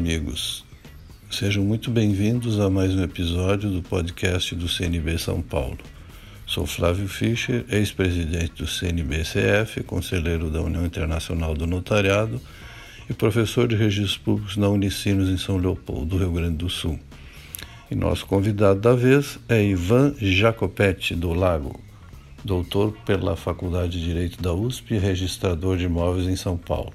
[0.00, 0.64] amigos.
[1.30, 5.76] Sejam muito bem-vindos a mais um episódio do podcast do CNB São Paulo.
[6.46, 12.40] Sou Flávio Fischer, ex-presidente do CNBCF, conselheiro da União Internacional do Notariado
[13.10, 16.98] e professor de registros públicos na Unicinos em São Leopoldo, Rio Grande do Sul.
[17.90, 21.78] E nosso convidado da vez é Ivan Jacopetti do Lago,
[22.42, 26.94] doutor pela Faculdade de Direito da USP e registrador de imóveis em São Paulo.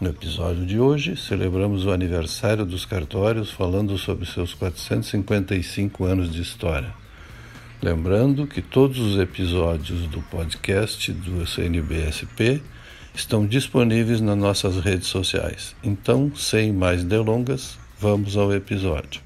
[0.00, 6.40] No episódio de hoje, celebramos o aniversário dos cartórios falando sobre seus 455 anos de
[6.40, 6.94] história.
[7.82, 12.62] Lembrando que todos os episódios do podcast do CNBSP
[13.14, 15.76] estão disponíveis nas nossas redes sociais.
[15.84, 19.20] Então, sem mais delongas, vamos ao episódio.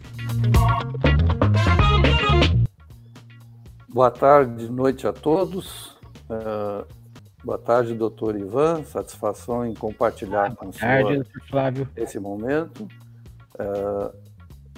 [3.88, 5.97] Boa tarde, noite a todos.
[6.28, 7.03] Uh,
[7.45, 8.83] boa tarde, doutor Ivan.
[8.84, 11.89] Satisfação em compartilhar boa com o senhor Flávio.
[11.97, 12.89] esse momento.
[13.55, 14.25] Uh,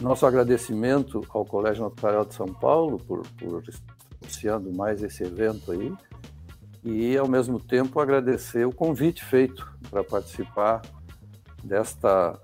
[0.01, 3.63] nosso agradecimento ao Colégio Notarial de São Paulo por, por
[4.23, 5.95] iniciando mais esse evento aí
[6.85, 10.83] e, ao mesmo tempo, agradecer o convite feito para participar
[11.65, 12.39] desta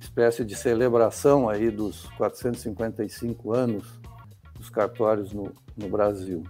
[0.00, 4.00] espécie de celebração aí dos 455 anos
[4.54, 6.42] dos cartórios no, no Brasil.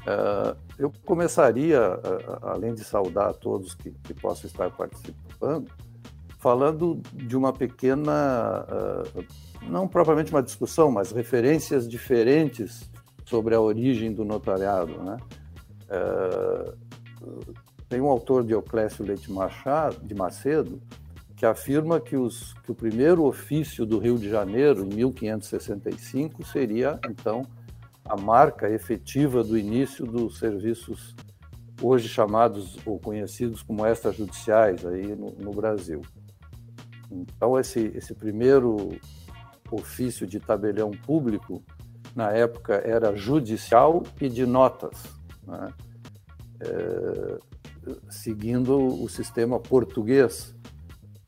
[0.00, 5.70] Uh, eu começaria, uh, além de saudar a todos que, que possam estar participando,
[6.38, 8.64] falando de uma pequena,
[9.68, 12.90] não propriamente uma discussão, mas referências diferentes
[13.26, 14.90] sobre a origem do notariado.
[15.02, 15.18] Né?
[17.90, 20.80] Tem um autor, Dioclésio Leite Machado, de Macedo,
[21.40, 27.00] que afirma que, os, que o primeiro ofício do Rio de Janeiro, em 1565, seria,
[27.08, 27.46] então,
[28.10, 31.14] a marca efetiva do início dos serviços
[31.80, 36.02] hoje chamados ou conhecidos como extrajudiciais aí no, no Brasil.
[37.08, 38.98] Então, esse, esse primeiro
[39.70, 41.62] ofício de tabelião público,
[42.14, 45.04] na época, era judicial e de notas,
[45.46, 45.72] né?
[46.60, 47.38] é,
[48.08, 50.52] seguindo o sistema português,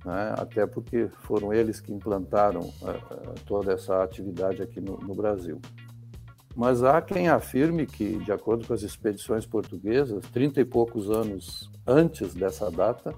[0.05, 0.35] né?
[0.37, 5.61] até porque foram eles que implantaram é, toda essa atividade aqui no, no Brasil.
[6.55, 11.71] Mas há quem afirme que, de acordo com as expedições portuguesas, trinta e poucos anos
[11.87, 13.15] antes dessa data,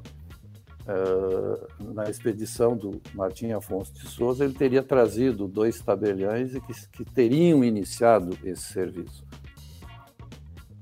[0.86, 6.72] uh, na expedição do Martim Afonso de Souza, ele teria trazido dois tabeliães e que,
[6.90, 9.24] que teriam iniciado esse serviço.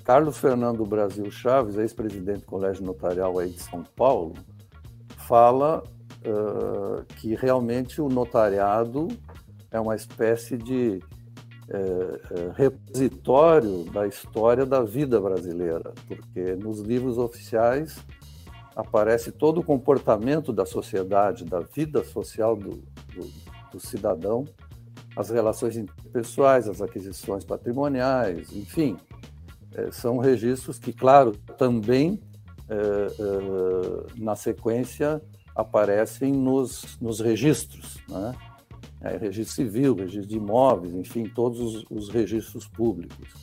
[0.05, 4.35] Carlos Fernando Brasil Chaves, ex-presidente do Colégio Notarial aí de São Paulo,
[5.17, 5.83] fala
[6.27, 9.09] uh, que realmente o notariado
[9.71, 11.01] é uma espécie de
[11.73, 17.99] é, repositório da história da vida brasileira, porque nos livros oficiais
[18.77, 22.83] aparece todo o comportamento da sociedade, da vida social do,
[23.15, 23.31] do,
[23.73, 24.47] do cidadão,
[25.17, 28.97] as relações interpessoais, as aquisições patrimoniais, enfim,
[29.75, 32.21] é, são registros que, claro, também
[32.69, 35.23] é, é, na sequência
[35.55, 38.35] aparecem nos, nos registros, né?
[39.03, 43.35] É, registro civil, registro de imóveis, enfim, todos os, os registros públicos.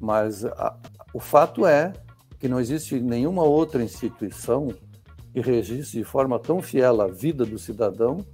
[0.00, 0.76] Mas a,
[1.12, 1.92] o fato é
[2.38, 4.68] que não existe nenhuma outra instituição
[5.32, 8.24] que registre de forma tão fiel a vida do cidadão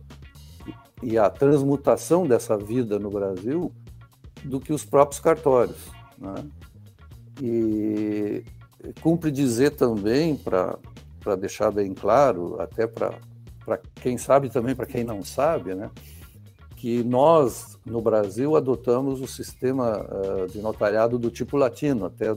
[1.03, 3.72] e a transmutação dessa vida no Brasil
[4.44, 5.88] do que os próprios cartórios.
[6.19, 6.34] Né?
[7.41, 8.44] E
[9.00, 13.19] cumpre dizer também, para deixar bem claro, até para
[13.97, 15.91] quem sabe também para quem não sabe, né?
[16.82, 22.37] Que nós, no Brasil, adotamos o sistema uh, de notariado do tipo latino, até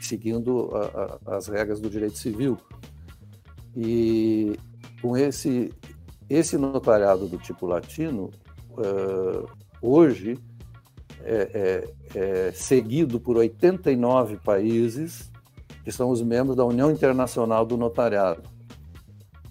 [0.00, 2.56] seguindo a, a, as regras do direito civil.
[3.76, 4.56] E
[5.00, 5.74] com esse,
[6.30, 8.30] esse notariado do tipo latino,
[8.70, 9.50] uh,
[9.82, 10.38] hoje
[11.24, 15.28] é, é, é, seguido por 89 países
[15.82, 18.44] que são os membros da União Internacional do Notariado.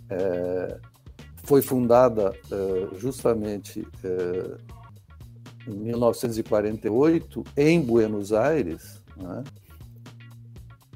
[0.10, 0.80] É,
[1.52, 4.58] foi fundada uh, justamente uh,
[5.68, 9.44] em 1948 em Buenos Aires, né?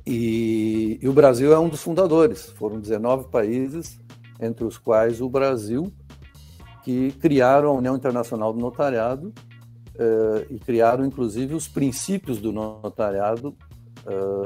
[0.07, 2.45] e, e, o Brasil é um dos fundadores.
[2.51, 3.99] Foram 19 países,
[4.39, 5.91] entre os quais o Brasil,
[6.85, 9.33] que criaram a União Internacional do Notariado
[9.95, 13.53] uh, e criaram, inclusive, os princípios do notariado,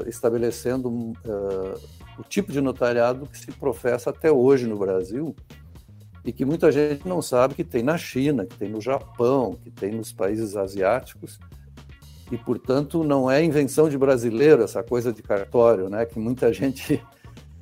[0.07, 0.89] estabelecendo
[2.17, 5.35] o tipo de notariado que se professa até hoje no Brasil,
[6.23, 9.71] e que muita gente não sabe que tem na China, que tem no Japão, que
[9.71, 11.39] tem nos países asiáticos,
[12.31, 16.05] e portanto não é invenção de brasileiro essa coisa de cartório, né?
[16.05, 17.01] Que muita gente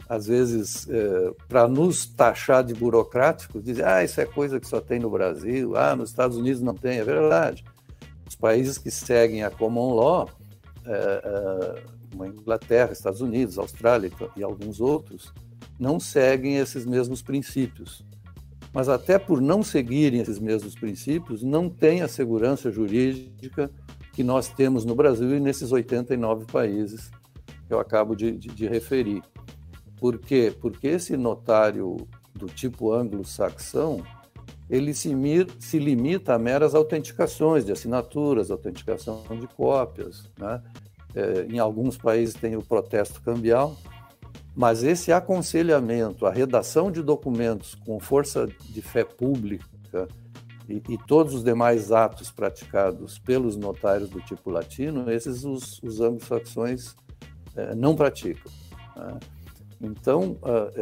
[0.09, 4.79] às vezes, é, para nos taxar de burocráticos, dizer, ah, isso é coisa que só
[4.79, 7.65] tem no Brasil, ah, nos Estados Unidos não tem, é verdade.
[8.25, 10.29] Os países que seguem a common law,
[10.85, 15.33] é, é, como a Inglaterra, Estados Unidos, Austrália e alguns outros,
[15.77, 18.03] não seguem esses mesmos princípios.
[18.77, 23.71] Mas até por não seguirem esses mesmos princípios, não tem a segurança jurídica
[24.13, 27.09] que nós temos no Brasil e nesses 89 países
[27.65, 29.23] que eu acabo de, de, de referir.
[29.99, 30.55] Por quê?
[30.61, 34.03] Porque esse notário do tipo anglo-saxão,
[34.69, 40.29] ele se, mir, se, limita a meras autenticações de assinaturas, autenticação de cópias.
[40.37, 40.61] Né?
[41.15, 43.75] É, em alguns países tem o protesto cambial,
[44.57, 50.07] mas esse aconselhamento, a redação de documentos com força de fé pública
[50.67, 56.01] e, e todos os demais atos praticados pelos notários do tipo latino, esses os, os
[56.01, 56.95] anglo-saxões
[57.55, 58.51] é, não praticam.
[58.95, 59.19] Né?
[59.79, 60.39] Então,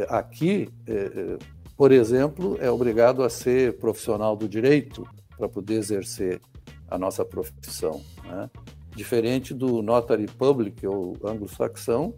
[0.08, 1.38] aqui, é, é,
[1.76, 5.06] por exemplo, é obrigado a ser profissional do direito
[5.36, 6.40] para poder exercer
[6.88, 8.00] a nossa profissão.
[8.24, 8.48] Né?
[8.96, 12.14] Diferente do notary public ou anglo-saxão,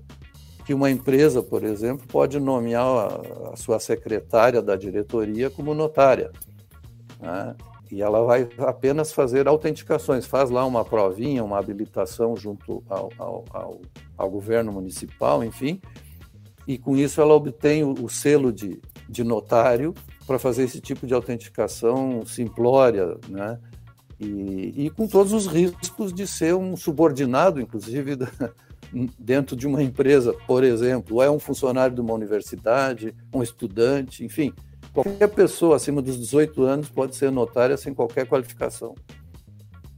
[0.68, 6.30] que uma empresa, por exemplo, pode nomear a, a sua secretária da diretoria como notária.
[7.18, 7.56] Né?
[7.90, 13.44] E ela vai apenas fazer autenticações, faz lá uma provinha, uma habilitação junto ao, ao,
[13.50, 13.80] ao,
[14.18, 15.80] ao governo municipal, enfim,
[16.66, 18.78] e com isso ela obtém o, o selo de,
[19.08, 19.94] de notário
[20.26, 23.58] para fazer esse tipo de autenticação simplória, né?
[24.20, 28.28] E, e, com todos os riscos de ser um subordinado, inclusive, da,
[29.18, 34.24] dentro de uma empresa, por exemplo, ou é um funcionário de uma universidade, um estudante,
[34.24, 34.52] enfim,
[34.92, 38.94] qualquer pessoa acima dos 18 anos pode ser notária sem qualquer qualificação.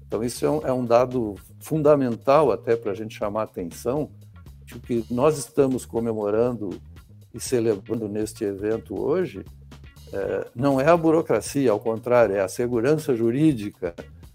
[0.07, 4.11] Então, isso é um, é um dado fundamental até para a gente chamar atenção,
[4.75, 6.81] o que nós estamos comemorando
[7.35, 9.45] e celebrando neste evento hoje
[10.13, 13.95] é, não é a burocracia, ao contrário, é a segurança jurídica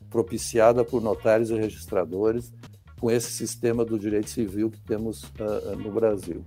[0.09, 2.53] propiciada por notários e registradores
[2.99, 6.43] com esse sistema do direito civil que temos uh, no Brasil.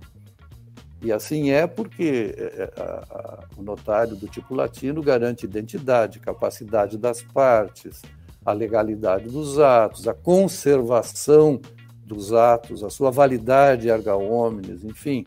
[1.01, 2.35] E assim é porque
[2.75, 8.01] a, a, o notário do tipo latino garante identidade, capacidade das partes,
[8.45, 11.61] a legalidade dos atos, a conservação
[12.05, 15.25] dos atos, a sua validade erga omnes, enfim,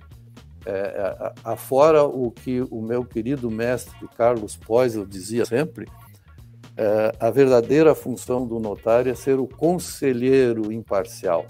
[0.67, 5.87] é, é afora o que o meu querido mestre Carlos Poisel dizia sempre,
[6.77, 11.47] é, a verdadeira função do notário é ser o conselheiro imparcial,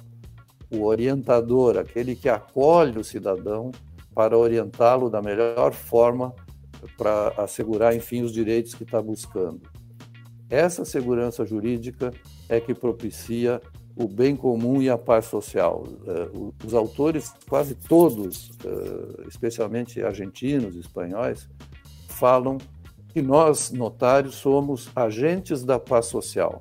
[0.71, 3.71] o orientador, aquele que acolhe o cidadão
[4.15, 6.35] para orientá-lo da melhor forma
[6.97, 9.61] para assegurar, enfim, os direitos que está buscando.
[10.51, 12.13] Essa segurança jurídica
[12.49, 13.61] é que propicia
[13.97, 15.85] o bem comum e a paz social.
[16.07, 16.29] Eh,
[16.65, 21.49] os autores, quase todos, eh, especialmente argentinos, espanhóis,
[22.09, 22.59] falam
[23.13, 26.61] que nós, notários, somos agentes da paz social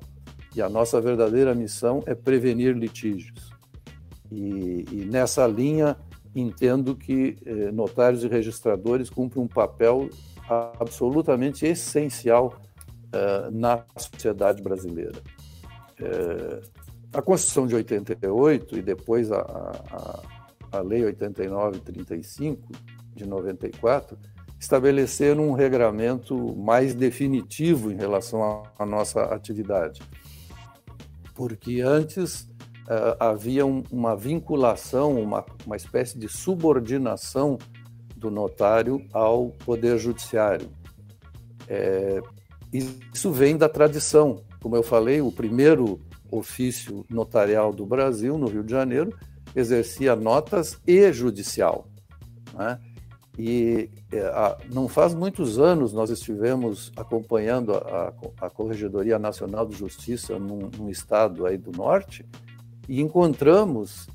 [0.54, 3.50] e a nossa verdadeira missão é prevenir litígios.
[4.30, 5.96] E, e nessa linha,
[6.34, 10.10] entendo que eh, notários e registradores cumprem um papel
[10.78, 12.54] absolutamente essencial
[13.52, 15.20] na sociedade brasileira.
[17.12, 22.72] A Constituição de 88 e depois a, a, a Lei 8935
[23.14, 24.16] de 94
[24.62, 30.00] estabeleceram um regramento mais definitivo em relação à nossa atividade.
[31.34, 32.42] Porque antes
[32.82, 37.58] uh, havia um, uma vinculação, uma, uma espécie de subordinação
[38.16, 40.70] do notário ao Poder Judiciário.
[41.66, 42.22] É,
[43.12, 44.44] isso vem da tradição.
[44.60, 45.98] Como eu falei, o primeiro
[46.30, 49.12] ofício notarial do Brasil, no Rio de Janeiro,
[49.56, 51.88] exercia notas e judicial.
[52.54, 52.78] Né?
[53.38, 58.12] E é, não faz muitos anos nós estivemos acompanhando a,
[58.42, 62.26] a, Corregedoria Nacional de Justiça num, num, estado aí do norte
[62.86, 64.06] e encontramos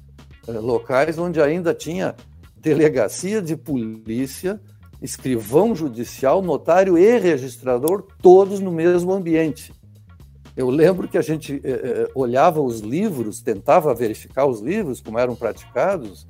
[0.47, 2.15] é, locais onde ainda tinha
[2.57, 4.61] delegacia de polícia,
[5.01, 9.73] escrivão judicial, notário e registrador, todos no mesmo ambiente.
[10.55, 15.35] Eu lembro que a gente eh, olhava os livros, tentava verificar os livros, como eram
[15.35, 16.25] praticados,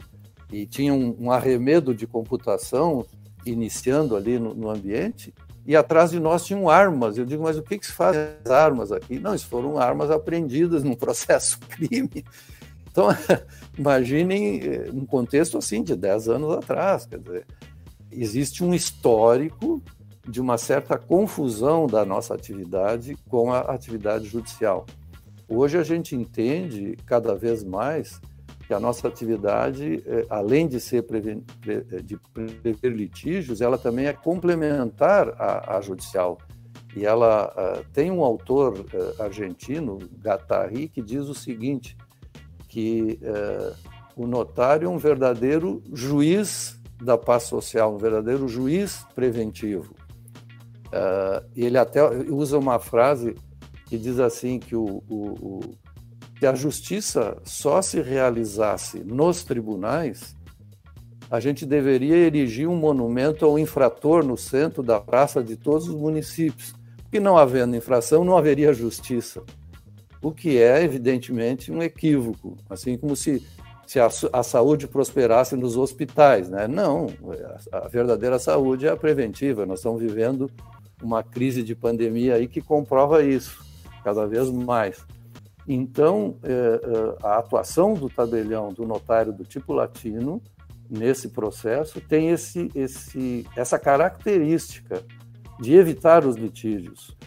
[0.51, 3.05] e tinha um, um arremedo de computação
[3.45, 5.33] iniciando ali no, no, ambiente,
[5.65, 7.17] e atrás de nós tinham armas.
[7.17, 9.19] Eu digo, mas o que, que se faz as armas aqui?
[9.19, 12.25] Não, isso foram armas apreendidas num processo crime.
[12.89, 13.07] Então,
[13.77, 17.05] imaginem eh, um contexto assim de 10 anos atrás.
[17.05, 17.45] Quer dizer,
[18.11, 19.81] existe um histórico
[20.27, 24.85] de uma certa confusão da nossa atividade com a atividade judicial.
[25.47, 28.19] Hoje a gente entende cada vez mais
[28.67, 34.13] que a nossa atividade, é, além de ser é, de prever litígios, ela também é
[34.13, 36.37] complementar à, judicial.
[36.93, 41.95] E ela uh, tem um autor uh, argentino, Gattari, que diz o seguinte,
[42.67, 43.73] que uh,
[44.17, 49.93] o notário é um verdadeiro juiz da paz social, um verdadeiro juiz preventivo.
[51.55, 53.35] ele até usa uma frase
[53.85, 55.59] que diz assim que o, o
[56.39, 60.35] que a justiça só se realizasse nos tribunais,
[61.29, 65.95] a gente deveria erigir um monumento ao infrator no centro da praça de todos os
[65.95, 66.73] municípios.
[67.03, 69.43] Porque não havendo infração, não haveria justiça.
[70.21, 72.55] O que é, evidentemente, um equívoco.
[72.69, 73.45] Assim como se,
[73.85, 76.49] se a, a saúde prosperasse nos hospitais.
[76.49, 76.67] Né?
[76.67, 77.07] Não,
[77.71, 79.65] a, a verdadeira saúde é a preventiva.
[79.65, 80.49] Nós estamos vivendo
[81.01, 83.63] uma crise de pandemia aí que comprova isso,
[84.03, 85.05] cada vez mais.
[85.67, 90.41] Então, é, é, a atuação do tabelião do notário do tipo latino
[90.89, 95.03] nesse processo tem esse, esse, essa característica
[95.59, 97.17] de evitar os litígios.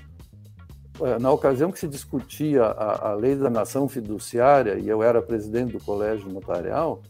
[1.03, 5.21] É, na ocasião que se discutia a, a lei da nação fiduciária, e eu era
[5.21, 7.03] presidente do colégio notarial,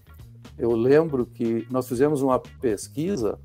[0.59, 3.39] eu lembro que nós fizemos uma pesquisa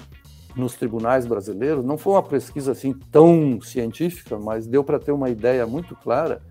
[0.55, 5.29] nos tribunais brasileiros, não foi uma pesquisa assim tão científica, mas deu para ter uma
[5.29, 6.41] ideia muito clara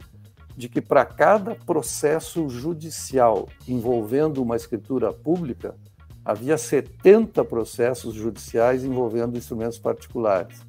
[0.56, 5.74] de que para cada processo judicial envolvendo uma escritura pública,
[6.24, 10.60] havia 70 processos judiciais envolvendo instrumentos particulares.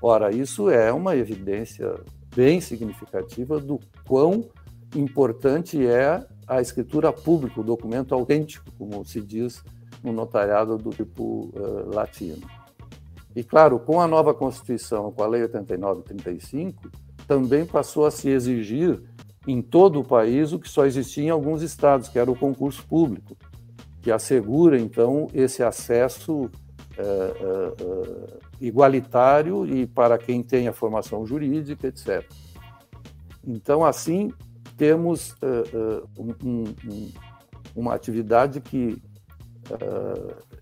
[0.00, 1.94] Ora, isso é uma evidência
[2.34, 4.44] bem significativa do quão
[4.94, 9.62] importante é a escritura pública, o documento autêntico, como se diz
[10.02, 12.46] no notariado do tipo uh, latino.
[13.34, 16.90] E, claro, com a nova Constituição, com a Lei 8935,
[17.26, 19.02] também passou a se exigir
[19.46, 22.84] em todo o país o que só existia em alguns estados, que era o concurso
[22.86, 23.36] público,
[24.00, 26.50] que assegura, então, esse acesso
[26.96, 32.24] é, é, igualitário e para quem tem a formação jurídica, etc.
[33.46, 34.32] Então, assim,
[34.76, 35.34] temos
[36.18, 37.12] um, um,
[37.74, 39.02] uma atividade que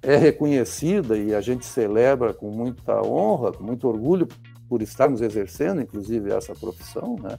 [0.02, 4.26] é, é reconhecida e a gente celebra com muita honra, com muito orgulho
[4.68, 7.38] por estarmos exercendo, inclusive, essa profissão, né?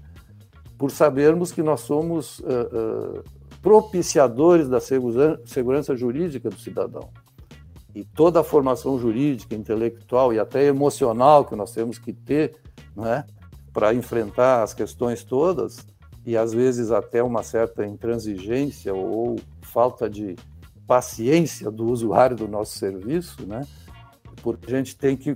[0.78, 3.24] Por sabermos que nós somos uh, uh,
[3.62, 7.10] propiciadores da segurança jurídica do cidadão.
[7.96, 12.56] E toda a formação jurídica, intelectual e até emocional que nós temos que ter
[12.96, 13.24] né,
[13.72, 15.86] para enfrentar as questões todas,
[16.26, 20.36] e às vezes até uma certa intransigência ou falta de
[20.88, 23.66] paciência do usuário do nosso serviço, né?
[24.42, 25.36] porque a gente tem que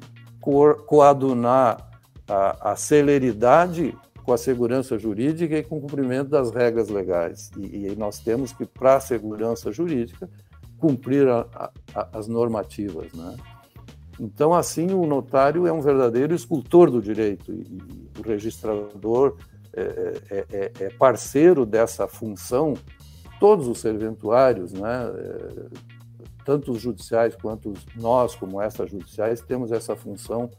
[0.85, 1.89] coadunar
[2.27, 7.49] a, a celeridade com a segurança jurídica e com o cumprimento das regras legais.
[7.57, 10.29] E, e nós temos que, para a segurança jurídica,
[10.77, 13.09] cumprir a, a, as normativas.
[13.13, 13.37] Né?
[14.19, 19.37] Então, assim, o notário é um verdadeiro escultor do direito e, e o registrador
[19.73, 19.81] é,
[20.29, 22.73] é, é, é, parceiro dessa função.
[23.39, 25.67] Todos os serventuários, né, é,
[26.43, 30.51] tanto os judiciais quanto nós, como extrajudiciais, temos essa função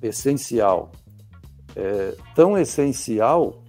[0.00, 0.92] essencial
[1.76, 3.62] é, tão essencial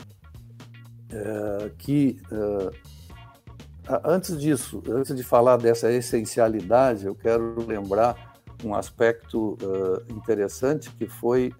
[1.11, 2.71] é, que, é,
[4.03, 8.33] antes disso, antes de falar dessa essencialidade, eu quero lembrar
[8.63, 11.53] um aspecto é, interessante que foi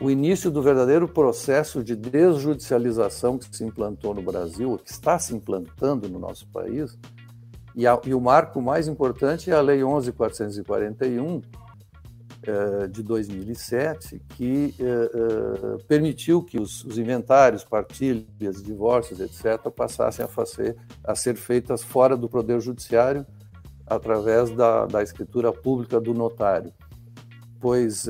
[0.00, 5.34] o início do verdadeiro processo de desjudicialização que se implantou no Brasil, que está se
[5.34, 6.98] implantando no nosso país,
[7.74, 11.61] e, a, e o marco mais importante é a Lei 11.441, eh,
[12.88, 20.28] de 2007 que eh, eh, permitiu que os, os, inventários, partilhas, divórcios, etc., passassem a,
[20.28, 23.24] fazer, a ser feitas fora do Poder Judiciário
[23.86, 26.72] através da, da escritura pública do notário.
[27.60, 28.06] Pois,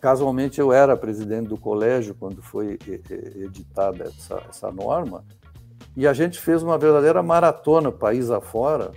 [0.00, 2.78] casualmente, eu era presidente do colégio quando foi
[3.34, 5.24] editada essa, essa norma,
[5.96, 8.92] e a gente fez uma verdadeira maratona país afora,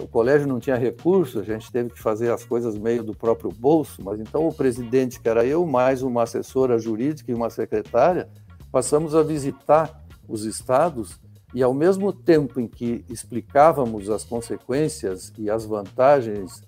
[0.00, 3.50] o colégio não tinha recursos, a gente teve que fazer as coisas meio do próprio
[3.50, 8.28] bolso, mas então o presidente, que era eu, mais uma assessora jurídica e uma secretária,
[8.70, 11.20] passamos a visitar os estados
[11.52, 16.62] e, ao mesmo tempo em que explicávamos as consequências e as vantagens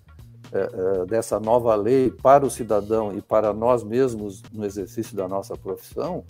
[0.52, 5.28] é, é, dessa nova lei para o cidadão e para nós mesmos no exercício da
[5.28, 6.24] nossa profissão,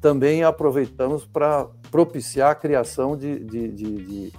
[0.00, 4.32] também aproveitamos para propiciar a criação de, de, de, de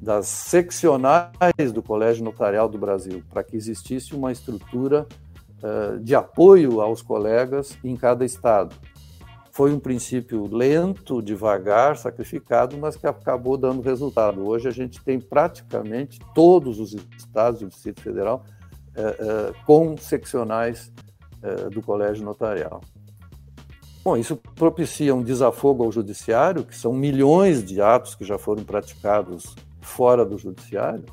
[0.00, 5.06] das seccionais do Colégio Notarial do Brasil, para que existisse uma estrutura
[5.62, 8.74] uh, de apoio aos colegas em cada estado.
[9.50, 14.46] foi um princípio lento, devagar, sacrificado, mas que acabou dando resultado.
[14.46, 18.44] Hoje a gente tem praticamente todos os estados do Distrito Federal
[18.94, 20.92] é, é, com seccionais
[21.70, 22.80] do Colégio Notarial.
[24.06, 28.62] Bom, isso propicia um desafogo ao judiciário, que são milhões de atos que já foram
[28.62, 29.54] praticados
[29.86, 31.04] fora do judiciário,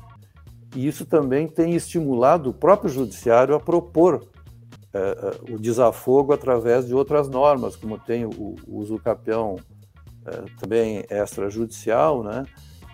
[0.74, 4.26] e isso também tem estimulado o próprio judiciário a propor
[4.92, 9.56] é, é, o desafogo através de outras normas, como tem o, o uso campeão
[10.26, 12.44] é, também extrajudicial, né?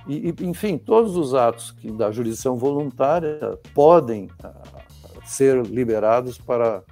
[0.07, 4.29] E, e, enfim, todos os atos que, da jurisdição voluntária podem
[5.25, 6.83] ser liberados para,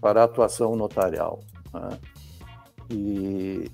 [0.00, 1.40] para atuação notarial.
[1.72, 1.98] Né?
[2.90, 3.70] E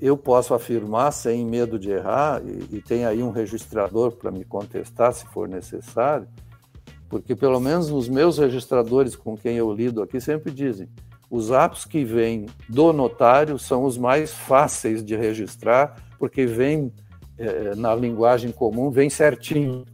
[0.00, 4.44] eu posso afirmar, sem medo de errar, e, e tem aí um registrador para me
[4.44, 6.28] contestar se for necessário,
[7.08, 10.88] porque pelo menos os meus registradores com quem eu lido aqui sempre dizem
[11.30, 16.92] os atos que vêm do notário são os mais fáceis de registrar, porque vêm
[17.38, 19.84] é, na linguagem comum, vem certinho.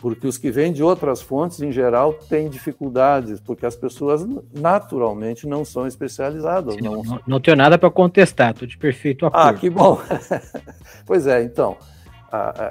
[0.00, 4.24] Porque os que vêm de outras fontes, em geral, têm dificuldades, porque as pessoas
[4.54, 6.74] naturalmente não são especializadas.
[6.74, 9.48] Sim, não, não, não tenho nada para contestar, estou de perfeito ah, acordo.
[9.48, 10.00] Ah, que bom!
[11.04, 11.76] pois é, então,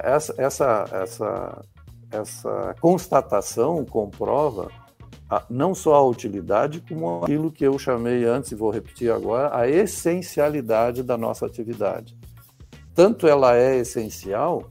[0.04, 1.62] essa, essa, essa
[2.10, 4.70] essa constatação comprova
[5.50, 9.68] não só a utilidade, como aquilo que eu chamei antes e vou repetir agora, a
[9.68, 12.16] essencialidade da nossa atividade.
[12.94, 14.70] Tanto ela é essencial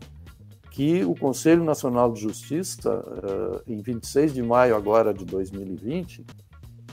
[0.77, 6.23] que o Conselho Nacional de Justiça, uh, em 26 de maio agora de 2020,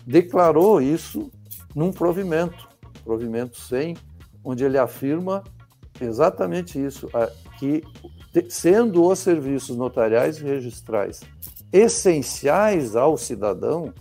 [0.07, 1.31] declarou isso
[1.75, 2.67] num provimento,
[3.05, 3.95] provimento 100,
[4.43, 5.45] onde ele afirma
[6.01, 7.11] exatamente isso,
[7.59, 7.83] que
[8.49, 11.21] sendo os serviços notariais e registrais
[11.71, 13.93] essenciais ao cidadão,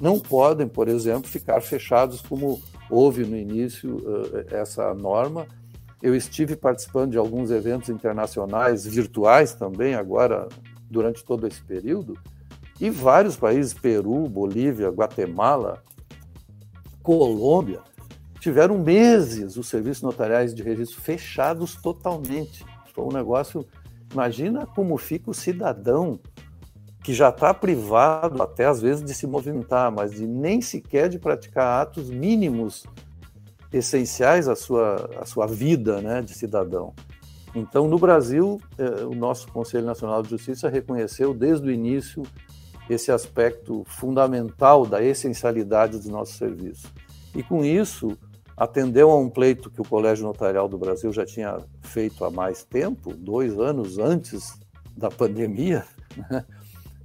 [0.00, 5.48] não podem, por exemplo, ficar fechados como houve no início uh, essa norma.
[6.02, 10.48] Eu estive participando de alguns eventos internacionais virtuais também agora
[10.90, 12.18] durante todo esse período
[12.80, 15.82] e vários países, Peru, Bolívia, Guatemala,
[17.02, 17.80] Colômbia,
[18.38, 22.64] tiveram meses os serviços notariais de registro fechados totalmente.
[22.94, 23.66] Foi um negócio.
[24.12, 26.20] Imagina como fica o cidadão
[27.02, 31.18] que já está privado, até às vezes, de se movimentar, mas de nem sequer de
[31.18, 32.84] praticar atos mínimos
[33.72, 36.94] essenciais à sua, à sua vida né, de cidadão.
[37.54, 42.22] Então, no Brasil, eh, o nosso Conselho Nacional de Justiça reconheceu desde o início
[42.88, 46.92] esse aspecto fundamental da essencialidade dos nossos serviços.
[47.34, 48.16] E com isso,
[48.56, 52.62] atendeu a um pleito que o Colégio Notarial do Brasil já tinha feito há mais
[52.62, 54.58] tempo, dois anos antes
[54.96, 55.84] da pandemia.
[56.30, 56.44] Né?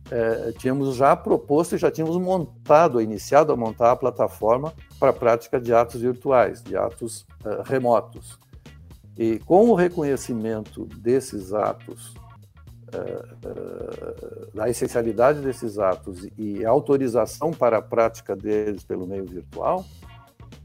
[0.09, 5.13] É, tínhamos já proposto e já tínhamos montado, iniciado a montar a plataforma para a
[5.13, 8.39] prática de atos virtuais, de atos uh, remotos.
[9.17, 12.13] E com o reconhecimento desses atos,
[12.93, 19.85] uh, uh, da essencialidade desses atos e autorização para a prática deles pelo meio virtual,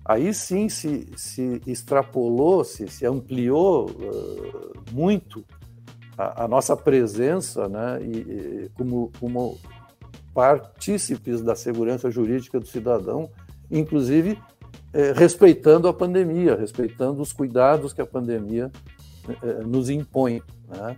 [0.05, 3.88] aí sim se, se extrapolou, se, se ampliou
[4.92, 5.44] muito
[6.16, 9.59] a, nossa presença né, e, e, como, como
[10.33, 13.31] partícipes da segurança jurídica do cidadão,
[13.70, 14.38] inclusive
[14.92, 18.70] eh, respeitando a pandemia, respeitando os cuidados que a pandemia
[19.42, 20.42] eh, nos impõe.
[20.68, 20.96] Né?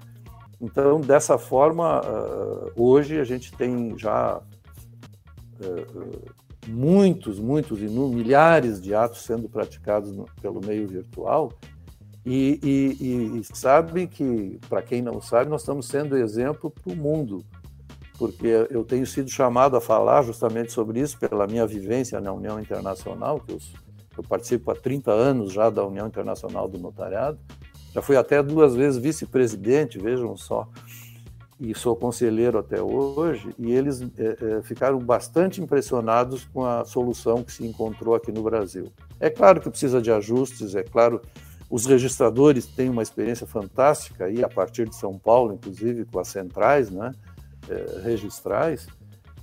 [0.61, 2.01] Então, dessa forma,
[2.77, 4.41] hoje a gente tem já
[6.69, 11.53] muitos, muitos, milhares de atos sendo praticados pelo meio virtual.
[12.31, 16.95] E, e, e sabe que, para quem não sabe, nós estamos sendo exemplo para o
[16.95, 17.43] mundo,
[18.19, 22.61] porque eu tenho sido chamado a falar justamente sobre isso pela minha vivência na União
[22.61, 23.59] Internacional, que eu,
[24.19, 27.39] eu participo há 30 anos já da União Internacional do Notariado.
[27.95, 30.69] Já fui até duas vezes vice-presidente, vejam só
[31.59, 37.43] e sou conselheiro até hoje, e eles é, é, ficaram bastante impressionados com a solução
[37.43, 38.93] que se encontrou aqui no Brasil.
[39.19, 41.21] É claro que precisa de ajustes, é claro,
[41.71, 46.29] os registradores têm uma experiência fantástica aí, a partir de São Paulo, inclusive, com as
[46.29, 47.13] centrais né,
[47.69, 48.87] é, registrais,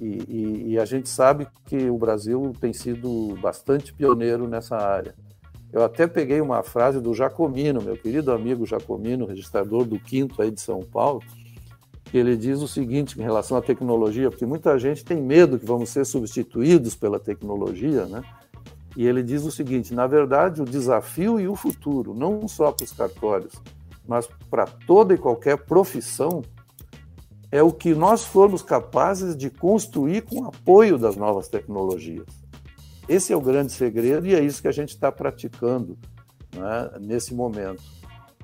[0.02, 5.14] e, e, e a gente sabe que o Brasil tem sido bastante pioneiro nessa área.
[5.72, 10.50] Eu até peguei uma frase do Jacomino, meu querido amigo Jacomino, registrador do Quinto aí
[10.50, 11.22] de São Paulo,
[12.06, 15.66] que ele diz o seguinte em relação à tecnologia, porque muita gente tem medo que
[15.66, 18.24] vamos ser substituídos pela tecnologia, né?
[18.96, 22.86] E ele diz o seguinte: na verdade, o desafio e o futuro, não só para
[22.86, 23.54] os cartórios,
[24.08, 26.42] mas para toda e qualquer profissão,
[27.52, 32.28] é o que nós formos capazes de construir com o apoio das novas tecnologias.
[33.08, 35.98] Esse é o grande segredo e é isso que a gente está praticando
[36.56, 37.84] né, nesse momento.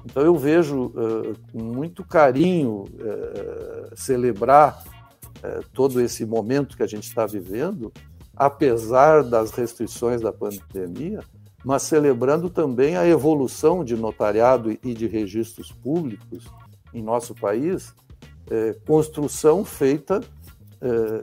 [0.06, 4.84] Então eu vejo uh, com muito carinho uh, celebrar
[5.38, 7.92] uh, todo esse momento que a gente está vivendo,
[8.46, 11.24] apesar das restrições da pandemia,
[11.64, 16.46] mas celebrando também a evolução de notariado e de registros públicos
[16.92, 17.94] em nosso país,
[18.86, 20.22] construção feita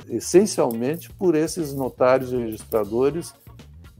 [0.08, 3.34] essencialmente por esses notários e registradores,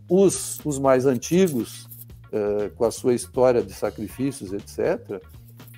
[0.09, 1.88] os, os mais antigos,
[2.33, 5.22] uh, com a sua história de sacrifícios, etc.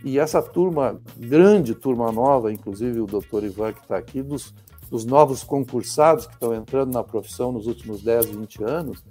[0.05, 4.55] E essa turma, grande turma nova, inclusive o doutor Ivan que está aqui, dos,
[4.91, 9.05] dos novos concursados que estão entrando na profissão nos últimos 10, 20 anos,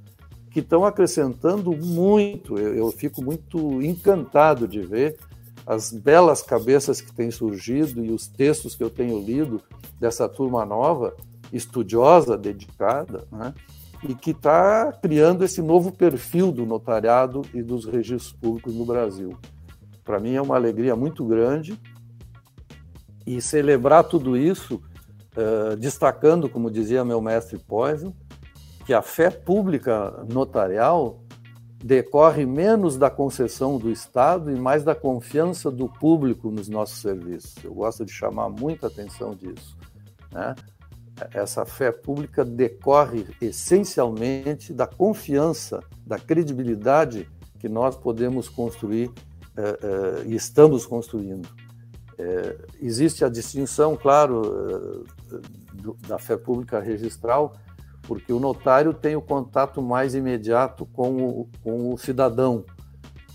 [0.51, 2.57] que estão acrescentando muito.
[2.57, 5.17] Eu, eu, fico muito encantado de ver
[5.65, 9.61] as belas cabeças que têm surgido e os textos que eu tenho lido
[9.99, 11.15] dessa turma nova,
[11.53, 13.53] estudiosa, dedicada, né?
[14.03, 19.37] e que está criando esse novo perfil do notariado e dos registros públicos no Brasil.
[20.03, 21.79] Para mim é uma alegria muito grande
[23.25, 24.81] e celebrar tudo isso,
[25.35, 28.13] uh, destacando, como dizia meu mestre Poison,
[28.85, 31.19] que a fé pública notarial
[31.83, 37.55] decorre menos da concessão do Estado e mais da confiança do público nos nossos serviços.
[37.63, 39.77] Eu gosto de chamar muita atenção disso.
[40.31, 40.55] Né?
[41.33, 49.11] essa fé pública decorre essencialmente da confiança, da credibilidade que nós podemos construir
[49.57, 51.47] eh, eh, e estamos construindo.
[52.81, 55.05] Existe a distinção, claro,
[56.07, 57.53] da fé pública registral,
[58.03, 62.65] porque o notário tem o contato mais imediato com o, com o cidadão,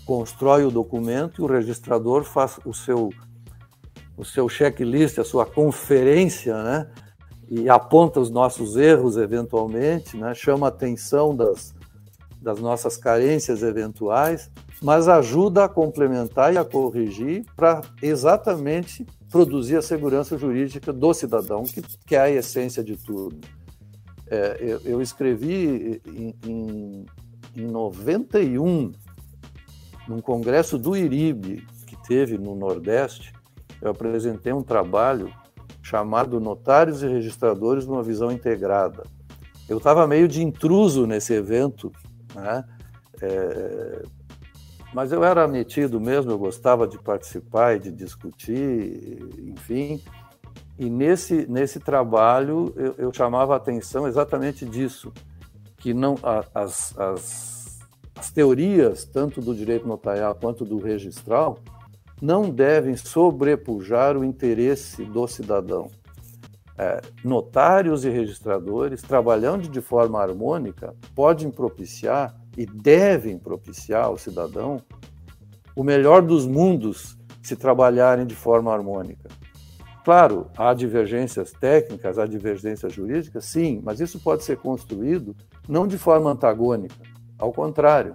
[0.05, 3.09] constrói o documento e o registrador faz o seu
[4.17, 6.87] o seu checklist, a sua conferência, né?
[7.49, 10.33] e aponta os nossos erros eventualmente, né?
[10.33, 11.75] chama atenção das,
[12.41, 14.49] das nossas carências eventuais,
[14.81, 21.63] mas ajuda a complementar e a corrigir para exatamente produzir a segurança jurídica do cidadão,
[21.63, 23.37] que, que é a essência de tudo.
[24.27, 27.05] É, eu, eu, escrevi em, em,
[27.53, 28.93] em 91,
[30.07, 33.33] num congresso do IRIB, que teve no Nordeste,
[33.81, 35.29] eu apresentei um trabalho
[35.83, 39.03] chamado Notários e Registradores numa Visão Integrada.
[39.67, 41.91] Eu estava meio de intruso nesse evento,
[42.33, 42.63] né?
[43.21, 44.01] É,
[44.95, 50.01] mas eu era metido mesmo, eu gostava de participar e de discutir, enfim.
[50.79, 55.11] E nesse, nesse trabalho eu, eu chamava a atenção exatamente disso,
[55.79, 56.15] que não
[56.53, 57.81] as, as,
[58.15, 61.59] as teorias, tanto do direito notarial quanto do registral,
[62.21, 65.91] não devem sobrepujar o interesse do cidadão.
[66.77, 74.81] É, notários e registradores, trabalhando de forma harmônica, podem propiciar e devem propiciar ao cidadão
[75.75, 79.29] o melhor dos mundos se trabalharem de forma harmônica.
[80.03, 85.35] Claro, há divergências técnicas, há divergências jurídicas, sim, mas isso pode ser construído
[85.67, 86.95] não de forma antagônica,
[87.39, 88.13] ao contrário,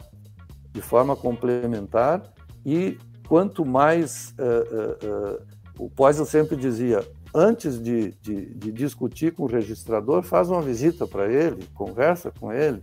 [0.72, 2.22] de forma complementar
[2.64, 2.96] e
[3.28, 4.34] quanto mais.
[4.38, 10.22] Uh, uh, uh, o Poisson sempre dizia: antes de, de, de, discutir com o registrador,
[10.22, 12.82] faz uma visita para ele, conversa com ele,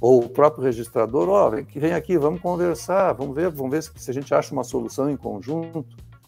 [0.00, 3.82] ou o próprio registrador: ó, oh, vem, vem aqui, vamos conversar, vamos ver, vamos ver
[3.82, 5.84] se, se a gente acha uma solução em conjunto.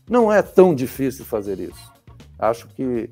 [0.08, 1.92] Não é tão difícil fazer isso.
[2.38, 3.08] Acho que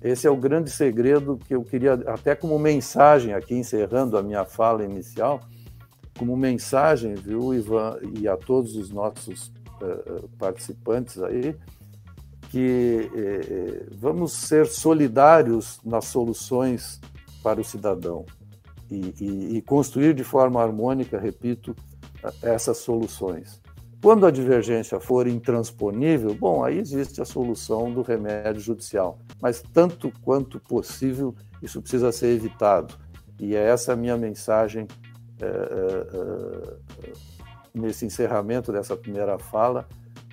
[0.00, 4.44] esse é o grande segredo que eu queria, até como mensagem aqui, encerrando a minha
[4.44, 5.40] fala inicial,
[6.16, 9.48] como mensagem, viu, Ivan, e a todos os nossos
[9.82, 11.56] uh, participantes aí,
[12.50, 16.98] que eh, vamos ser solidários nas soluções
[17.42, 18.24] para o cidadão
[18.90, 21.74] e, e, e, construir de forma harmônica, repito,
[22.42, 23.60] essas soluções.
[24.02, 30.12] Quando a divergência for intransponível, bom, aí existe a solução do remédio judicial, mas tanto
[30.22, 32.94] quanto possível, isso precisa ser evitado.
[33.40, 34.86] E é essa a minha mensagem
[37.74, 39.86] nesse encerramento dessa primeira fala,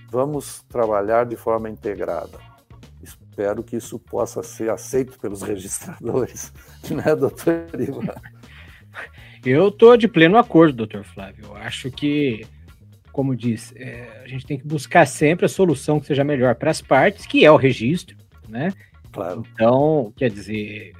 [0.09, 2.39] vamos trabalhar de forma integrada.
[3.01, 6.51] Espero que isso possa ser aceito pelos registradores,
[6.89, 8.15] né, doutor Ivan?
[9.45, 11.45] Eu estou de pleno acordo, doutor Flávio.
[11.45, 12.45] Eu acho que,
[13.11, 16.71] como diz, é, a gente tem que buscar sempre a solução que seja melhor para
[16.71, 18.17] as partes, que é o registro,
[18.49, 18.73] né?
[19.11, 19.45] Claro.
[19.53, 20.93] Então, quer dizer,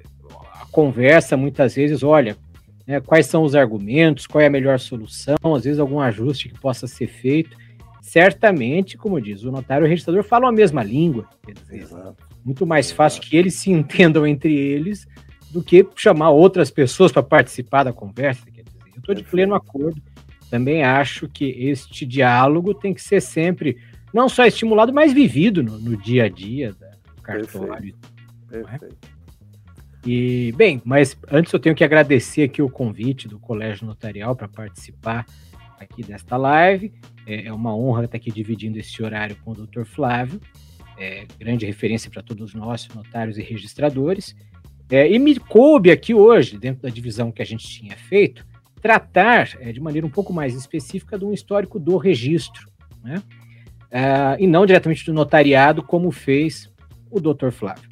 [0.54, 2.38] a conversa muitas vezes, olha,
[2.86, 6.60] né, quais são os argumentos, qual é a melhor solução, às vezes algum ajuste que
[6.60, 7.58] possa ser feito.
[8.02, 12.24] Certamente, como diz, o notário e o registrador falam a mesma língua, quer dizer, Exato.
[12.46, 15.08] muito mais fácil que eles se entendam entre eles
[15.52, 18.46] do que chamar outras pessoas para participar da conversa.
[18.52, 20.02] Quer dizer, eu estou de pleno acordo.
[20.50, 23.78] Também acho que este diálogo tem que ser sempre
[24.14, 27.96] não só estimulado, mas vivido no, no dia a dia do cartório.
[28.48, 28.68] Perfeito.
[28.68, 28.78] É?
[28.78, 29.16] Perfeito.
[30.06, 34.48] E, bem, mas antes eu tenho que agradecer aqui o convite do Colégio Notarial para
[34.48, 35.26] participar
[35.80, 36.94] aqui desta live.
[37.26, 39.84] É, é uma honra estar aqui dividindo esse horário com o Dr.
[39.84, 40.40] Flávio,
[40.98, 44.36] é, grande referência para todos nós, notários e registradores.
[44.90, 48.46] É, e me coube aqui hoje, dentro da divisão que a gente tinha feito,
[48.82, 52.70] tratar é, de maneira um pouco mais específica de um histórico do registro,
[53.04, 53.22] né?
[53.90, 56.72] É, e não diretamente do notariado, como fez
[57.10, 57.50] o Dr.
[57.52, 57.90] Flávio.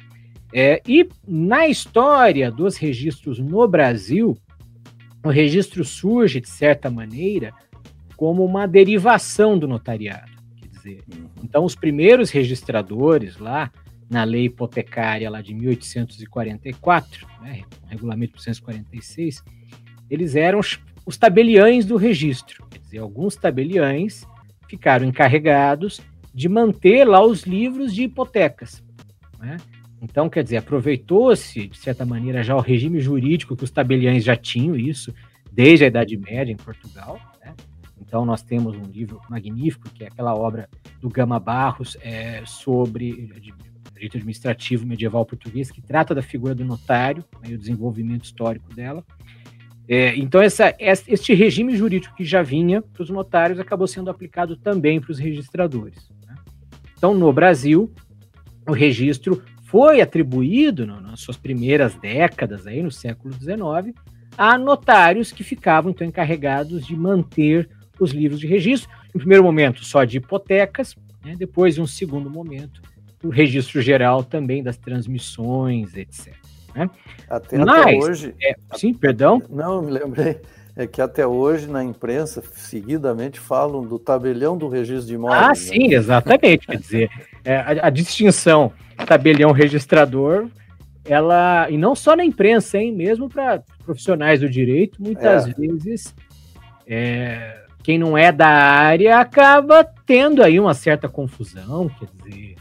[0.52, 4.36] É, e na história dos registros no Brasil,
[5.24, 7.52] o registro surge, de certa maneira,
[8.16, 10.30] como uma derivação do notariado.
[10.60, 11.26] Quer dizer, uhum.
[11.42, 13.72] então os primeiros registradores lá,
[14.14, 19.42] na lei hipotecária lá de 1844, né, regulamento 846,
[20.08, 20.60] eles eram
[21.04, 22.64] os tabeliães do registro.
[22.70, 24.24] Quer dizer, alguns tabeliães
[24.68, 26.00] ficaram encarregados
[26.32, 28.84] de manter lá os livros de hipotecas.
[29.40, 29.56] Né?
[30.00, 34.36] Então, quer dizer, aproveitou-se, de certa maneira, já o regime jurídico que os tabeliães já
[34.36, 35.12] tinham isso,
[35.50, 37.18] desde a Idade Média em Portugal.
[37.44, 37.52] Né?
[38.00, 40.68] Então, nós temos um livro magnífico, que é aquela obra
[41.00, 43.28] do Gama Barros é, sobre
[44.04, 48.72] direito administrativo medieval português, que trata da figura do notário né, e o desenvolvimento histórico
[48.74, 49.04] dela.
[49.86, 54.56] É, então, essa, este regime jurídico que já vinha para os notários acabou sendo aplicado
[54.56, 56.10] também para os registradores.
[56.26, 56.34] Né?
[56.96, 57.92] Então, no Brasil,
[58.66, 63.94] o registro foi atribuído no, nas suas primeiras décadas, aí no século XIX,
[64.36, 67.68] a notários que ficavam então encarregados de manter
[68.00, 68.90] os livros de registro.
[69.14, 71.34] Em primeiro momento, só de hipotecas, né?
[71.36, 72.80] depois, em um segundo momento,
[73.24, 76.34] o registro geral também das transmissões, etc.
[76.74, 76.90] Né?
[77.28, 78.34] Até, Mas, até hoje.
[78.42, 79.42] É, sim, perdão?
[79.48, 80.40] Não, me lembrei.
[80.76, 85.42] É que até hoje na imprensa, seguidamente, falam do tabelião do registro de imóveis.
[85.42, 85.54] Ah, né?
[85.54, 86.66] sim, exatamente.
[86.66, 87.10] Quer dizer,
[87.44, 88.72] é, a, a, distinção
[89.06, 90.48] tabelião registrador,
[91.04, 95.52] ela, e não só na imprensa, hein, mesmo para profissionais do direito, muitas é.
[95.52, 96.12] vezes
[96.88, 102.56] é, quem não é da área acaba tendo aí uma certa confusão, quer dizer,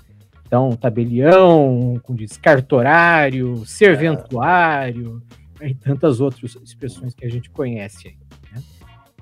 [0.53, 5.19] então, tabelião, com descartorário, serventuário,
[5.59, 5.69] é.
[5.69, 8.17] e tantas outras expressões que a gente conhece aí.
[8.51, 8.61] Né?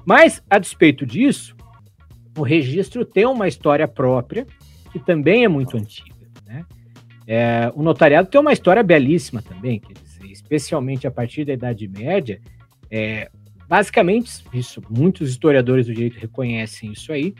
[0.04, 1.56] Mas, a despeito disso,
[2.38, 4.46] o registro tem uma história própria,
[4.92, 6.28] que também é muito antiga.
[6.46, 6.66] Né?
[7.26, 11.88] É, o notariado tem uma história belíssima também, quer dizer, especialmente a partir da Idade
[11.88, 12.42] Média.
[12.92, 13.32] É,
[13.70, 17.34] basicamente, isso, muitos historiadores do direito reconhecem isso aí,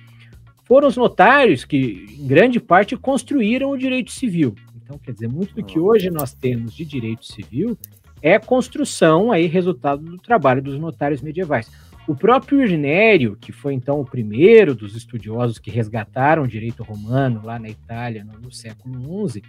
[0.72, 4.56] foram os notários que, em grande parte, construíram o direito civil.
[4.82, 7.78] Então, quer dizer, muito do que hoje nós temos de direito civil
[8.22, 11.70] é construção aí, resultado do trabalho dos notários medievais.
[12.08, 17.42] O próprio Irnério, que foi então o primeiro dos estudiosos que resgataram o direito romano
[17.44, 19.44] lá na Itália no, no século XI,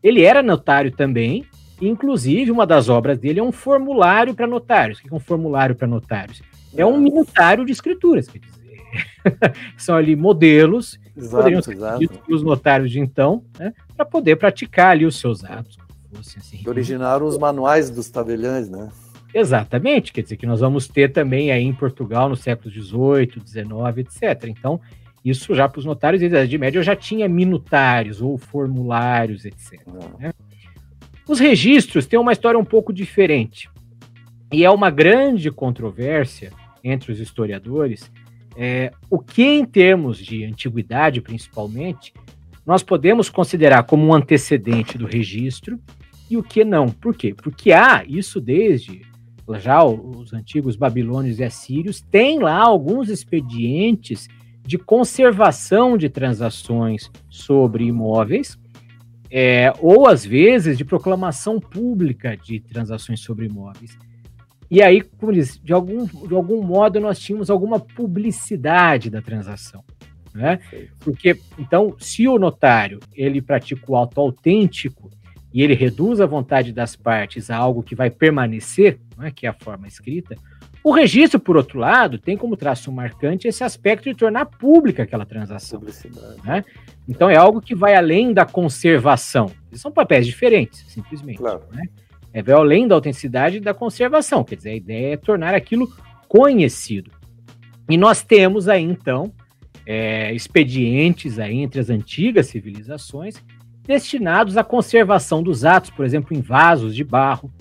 [0.00, 1.44] ele era notário também,
[1.80, 5.00] inclusive uma das obras dele é um formulário para notários.
[5.00, 6.40] O que é um formulário para notários?
[6.76, 8.59] É um minutário de escrituras, quer dizer.
[9.76, 12.08] São ali modelos exato, poderiam ser exato.
[12.26, 15.78] pelos notários de então, né, para poder praticar ali os seus atos.
[16.18, 18.88] Assim, que originaram os manuais dos tabeliães, né?
[19.32, 23.98] Exatamente, quer dizer que nós vamos ter também aí em Portugal no século XVIII, XIX,
[23.98, 24.48] etc.
[24.48, 24.80] Então,
[25.24, 29.80] isso já para os notários, desde a Idade Média, já tinha minutários ou formulários, etc.
[30.18, 30.32] Né?
[31.28, 33.70] Os registros têm uma história um pouco diferente.
[34.52, 38.10] E é uma grande controvérsia entre os historiadores
[38.62, 42.12] é, o que, em termos de antiguidade, principalmente,
[42.66, 45.80] nós podemos considerar como um antecedente do registro
[46.28, 46.90] e o que não.
[46.90, 47.32] Por quê?
[47.32, 49.00] Porque há isso desde
[49.58, 54.28] já os antigos babilônios e assírios, tem lá alguns expedientes
[54.62, 58.58] de conservação de transações sobre imóveis,
[59.30, 63.96] é, ou às vezes de proclamação pública de transações sobre imóveis.
[64.70, 69.82] E aí, como diz, de algum, de algum modo nós tínhamos alguma publicidade da transação.
[70.32, 70.60] Né?
[71.00, 75.10] Porque, então, se o notário ele pratica o auto autêntico
[75.52, 79.50] e ele reduz a vontade das partes a algo que vai permanecer, né, que é
[79.50, 80.36] a forma escrita,
[80.82, 85.26] o registro, por outro lado, tem como traço marcante esse aspecto de tornar pública aquela
[85.26, 85.82] transação.
[86.44, 86.64] Né?
[87.06, 89.50] Então é algo que vai além da conservação.
[89.72, 91.38] São papéis diferentes, simplesmente.
[91.38, 91.62] Claro.
[91.70, 91.86] Né?
[92.32, 94.44] É, vai além da autenticidade e da conservação.
[94.44, 95.92] Quer dizer, a ideia é tornar aquilo
[96.28, 97.10] conhecido.
[97.88, 99.32] E nós temos aí, então,
[99.84, 103.42] é, expedientes aí entre as antigas civilizações
[103.84, 107.52] destinados à conservação dos atos, por exemplo, em vasos de barro,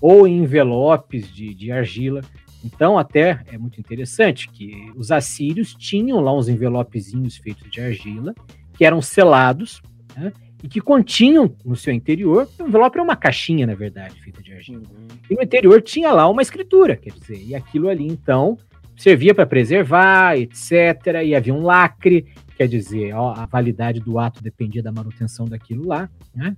[0.00, 2.20] ou em envelopes de, de argila.
[2.64, 8.34] Então, até é muito interessante que os assírios tinham lá uns envelopezinhos feitos de argila,
[8.74, 9.80] que eram selados,
[10.16, 14.42] né, e que continham no seu interior, o envelope é uma caixinha, na verdade, feita
[14.42, 14.82] de argila.
[14.90, 15.06] Uhum.
[15.30, 18.58] E no interior tinha lá uma escritura, quer dizer, e aquilo ali, então,
[18.96, 21.22] servia para preservar, etc.
[21.24, 25.86] E havia um lacre, quer dizer, ó, a validade do ato dependia da manutenção daquilo
[25.86, 26.56] lá, né?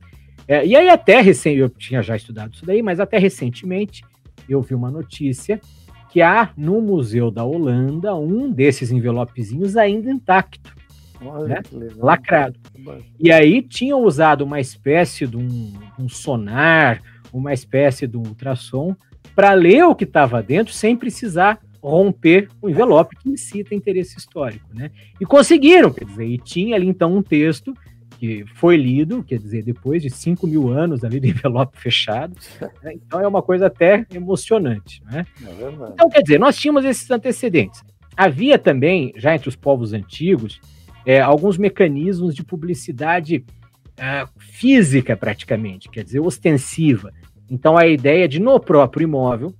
[0.48, 4.02] É, e aí até recém, eu tinha já estudado isso daí, mas até recentemente
[4.48, 5.60] eu vi uma notícia
[6.10, 10.74] que há no Museu da Holanda um desses envelopezinhos ainda intacto,
[11.46, 11.62] né?
[11.96, 12.58] lacrado.
[13.18, 17.00] E aí tinham usado uma espécie de um, um sonar,
[17.32, 18.94] uma espécie de um ultrassom,
[19.34, 24.66] para ler o que estava dentro sem precisar romper o envelope que incita interesse histórico,
[24.74, 24.90] né?
[25.18, 27.74] E conseguiram, quer dizer, e tinha ali então um texto
[28.18, 32.36] que foi lido, quer dizer, depois de 5 mil anos ali do envelope fechado.
[32.82, 32.92] Né?
[32.94, 35.02] Então é uma coisa até emocionante.
[35.10, 35.24] Né?
[35.42, 37.82] É então, quer dizer, nós tínhamos esses antecedentes.
[38.16, 40.60] Havia também, já entre os povos antigos,
[41.04, 43.44] é, alguns mecanismos de publicidade
[43.96, 47.12] é, física, praticamente, quer dizer, ostensiva.
[47.50, 49.54] Então, a ideia de, no próprio imóvel,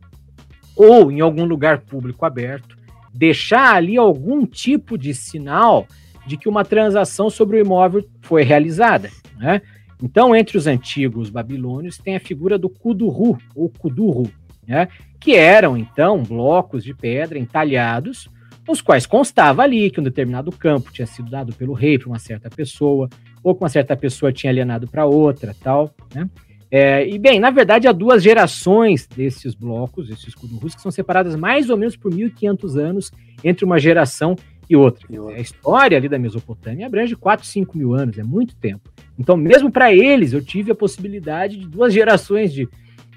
[0.77, 2.77] ou em algum lugar público aberto,
[3.13, 5.87] deixar ali algum tipo de sinal
[6.27, 9.11] de que uma transação sobre o imóvel foi realizada.
[9.37, 9.61] Né?
[10.03, 14.31] Então, entre os antigos babilônios, tem a figura do Kuduru, ou Kuduru,
[14.67, 14.89] né?
[15.19, 18.29] que eram, então, blocos de pedra entalhados,
[18.69, 22.19] os quais constava ali que um determinado campo tinha sido dado pelo rei para uma
[22.19, 23.09] certa pessoa,
[23.43, 26.29] ou que uma certa pessoa tinha alienado para outra, tal, né?
[26.73, 31.35] É, e bem, na verdade, há duas gerações desses blocos, esses kudurus, que são separadas
[31.35, 33.11] mais ou menos por 1.500 anos
[33.43, 34.37] entre uma geração
[34.69, 35.05] e outra.
[35.11, 35.37] E outra.
[35.37, 38.89] A história ali da Mesopotâmia abrange 4, 5 mil anos, é muito tempo.
[39.19, 42.69] Então, mesmo para eles, eu tive a possibilidade de duas gerações de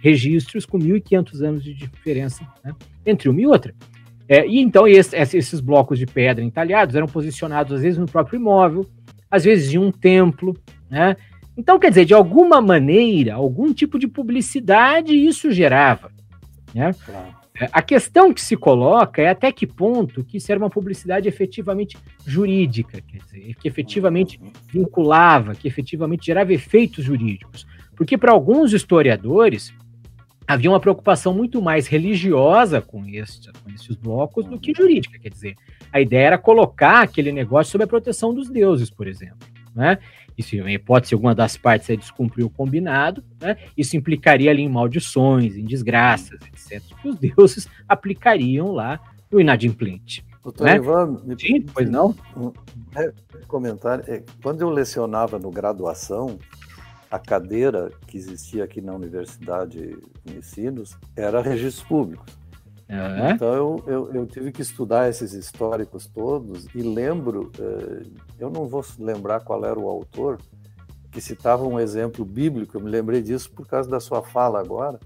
[0.02, 2.74] registros com 1.500 anos de diferença né,
[3.06, 3.76] entre uma e outra.
[4.28, 8.38] É, e então esse, esses blocos de pedra entalhados eram posicionados às vezes no próprio
[8.38, 8.86] imóvel,
[9.30, 10.56] às vezes em um templo,
[10.90, 11.16] né?
[11.56, 16.12] Então, quer dizer, de alguma maneira, algum tipo de publicidade isso gerava.
[16.74, 16.92] Né?
[17.06, 17.44] Claro.
[17.60, 21.28] É, a questão que se coloca é até que ponto que isso era uma publicidade
[21.28, 27.68] efetivamente jurídica, quer dizer, que efetivamente vinculava, que efetivamente gerava efeitos jurídicos.
[27.96, 29.72] Porque para alguns historiadores
[30.54, 35.30] havia uma preocupação muito mais religiosa com, este, com esses blocos do que jurídica, quer
[35.30, 35.56] dizer,
[35.92, 39.48] a ideia era colocar aquele negócio sob a proteção dos deuses, por exemplo.
[39.76, 39.98] Né?
[40.38, 43.58] Isso, em hipótese alguma das partes aí descumpriu o combinado, né?
[43.78, 49.00] Isso implicaria ali em maldições, em desgraças, etc., que os deuses aplicariam lá
[49.32, 50.26] no inadimplente.
[50.44, 50.76] Doutor né?
[50.76, 52.16] Ivan, Sim, pois não?
[52.36, 52.52] Um
[53.48, 54.04] comentário.
[54.08, 56.38] É, quando eu lecionava no graduação,
[57.14, 59.96] a cadeira que existia aqui na Universidade
[60.26, 62.26] de Ensinos era registros públicos.
[62.90, 63.30] Uhum.
[63.30, 68.08] Então eu, eu, eu, tive que estudar esses históricos todos e lembro, eh,
[68.40, 70.40] eu não vou lembrar qual era o autor,
[71.12, 75.00] que citava um exemplo bíblico, eu me lembrei disso por causa da sua fala agora,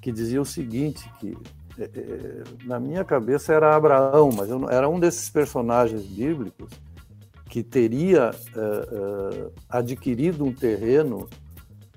[0.00, 1.36] que dizia o seguinte, que
[1.78, 6.70] eh, eh, na minha cabeça era Abraão, mas eu, era um desses personagens bíblicos
[7.54, 8.32] que teria
[9.68, 11.28] adquirido um terreno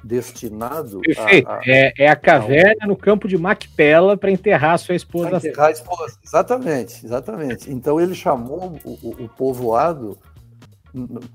[0.03, 1.49] destinado Perfeito.
[1.49, 4.93] A, a, é, é, a caverna a, no campo de Macpela para enterrar a sua
[4.93, 5.29] esposa.
[5.29, 7.71] Para enterrar a esposa, exatamente, exatamente.
[7.71, 10.15] Então ele chamou o, o povoado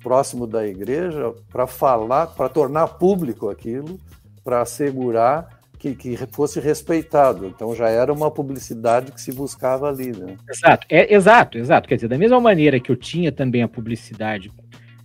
[0.01, 3.99] próximo da igreja para falar, para tornar público aquilo,
[4.45, 7.45] para assegurar que, que, fosse respeitado.
[7.45, 10.37] Então já era uma publicidade que se buscava ali, né?
[10.49, 11.89] Exato, é, exato, exato.
[11.89, 14.53] Quer dizer, da mesma maneira que eu tinha também a publicidade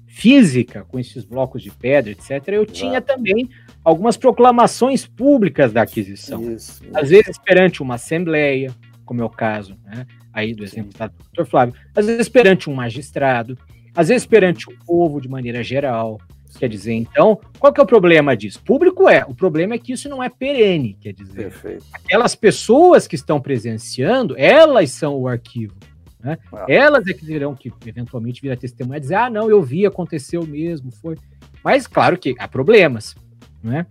[0.06, 2.72] física, com esses blocos de pedra, etc., eu Exato.
[2.72, 3.50] tinha também
[3.84, 6.42] algumas proclamações públicas da aquisição.
[6.42, 6.92] Isso, isso.
[6.94, 8.72] Às vezes perante uma assembleia,
[9.04, 11.06] como é o caso né, aí do exemplo Sim.
[11.06, 11.50] do Dr.
[11.50, 13.58] Flávio, às vezes perante um magistrado,
[13.96, 16.20] às vezes perante o povo de maneira geral.
[16.58, 18.62] Quer dizer, então, qual que é o problema disso?
[18.64, 21.86] Público é, o problema é que isso não é perene, quer dizer, Perfeito.
[21.94, 25.76] aquelas pessoas que estão presenciando, elas são o arquivo.
[26.20, 26.38] Né?
[26.52, 26.66] Ah.
[26.68, 29.86] Elas é que terão que eventualmente vir a testemunhar e dizer: ah, não, eu vi,
[29.86, 31.16] aconteceu mesmo, foi.
[31.64, 33.16] Mas claro que há problemas,
[33.64, 33.86] né?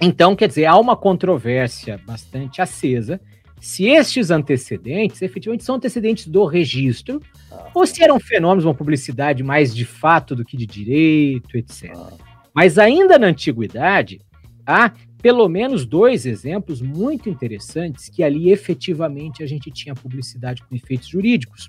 [0.00, 3.20] Então, quer dizer, há uma controvérsia bastante acesa
[3.60, 7.70] se estes antecedentes efetivamente são antecedentes do registro ah.
[7.74, 11.92] ou se eram fenômenos, uma publicidade mais de fato do que de direito, etc.
[11.96, 12.12] Ah.
[12.54, 14.20] Mas ainda na antiguidade,
[14.66, 20.74] há pelo menos dois exemplos muito interessantes que ali efetivamente a gente tinha publicidade com
[20.74, 21.68] efeitos jurídicos.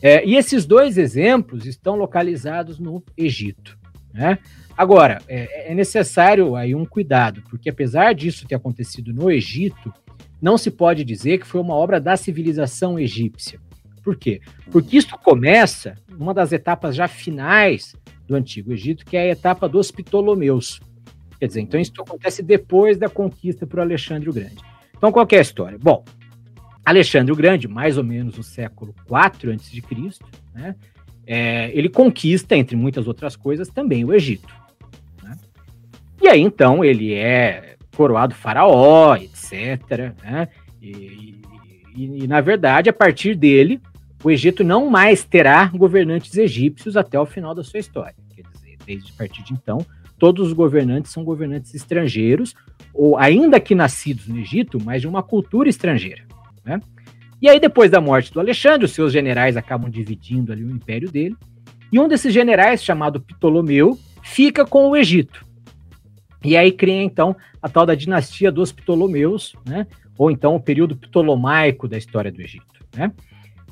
[0.00, 3.78] É, e esses dois exemplos estão localizados no Egito.
[4.12, 4.38] Né?
[4.76, 9.92] Agora, é, é, necessário aí um cuidado, porque apesar disso ter acontecido no Egito,
[10.42, 13.60] não se pode dizer que foi uma obra da civilização egípcia.
[14.02, 14.40] Por quê?
[14.72, 17.94] Porque isso começa numa das etapas já finais
[18.26, 20.80] do Antigo Egito, que é a etapa dos Ptolomeus.
[21.38, 24.58] Quer dizer, então isso acontece depois da conquista por Alexandre o Grande.
[24.96, 25.78] Então, qual é a história?
[25.80, 26.04] Bom,
[26.84, 30.74] Alexandre o Grande, mais ou menos no século IV a.C., né,
[31.24, 34.52] é, ele conquista, entre muitas outras coisas, também o Egito.
[35.22, 35.36] Né?
[36.20, 40.14] E aí, então, ele é coroado faraó, etc.
[40.22, 40.48] Né?
[40.80, 41.40] E,
[41.96, 43.80] e, e, na verdade, a partir dele,
[44.24, 48.14] o Egito não mais terá governantes egípcios até o final da sua história.
[48.34, 49.84] Quer dizer, desde a partir de então,
[50.18, 52.54] todos os governantes são governantes estrangeiros,
[52.94, 56.22] ou ainda que nascidos no Egito, mas de uma cultura estrangeira.
[56.64, 56.80] Né?
[57.40, 61.10] E aí, depois da morte do Alexandre, os seus generais acabam dividindo ali o império
[61.10, 61.36] dele.
[61.90, 65.44] E um desses generais, chamado Ptolomeu, fica com o Egito.
[66.44, 69.86] E aí cria, então, a tal da dinastia dos Ptolomeus, né?
[70.18, 72.84] ou então o período ptolomaico da história do Egito.
[72.94, 73.12] Né?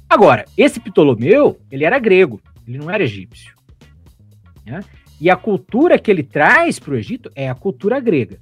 [0.09, 3.55] Agora, esse Ptolomeu, ele era grego, ele não era egípcio.
[4.64, 4.80] Né?
[5.20, 8.38] E a cultura que ele traz para o Egito é a cultura grega.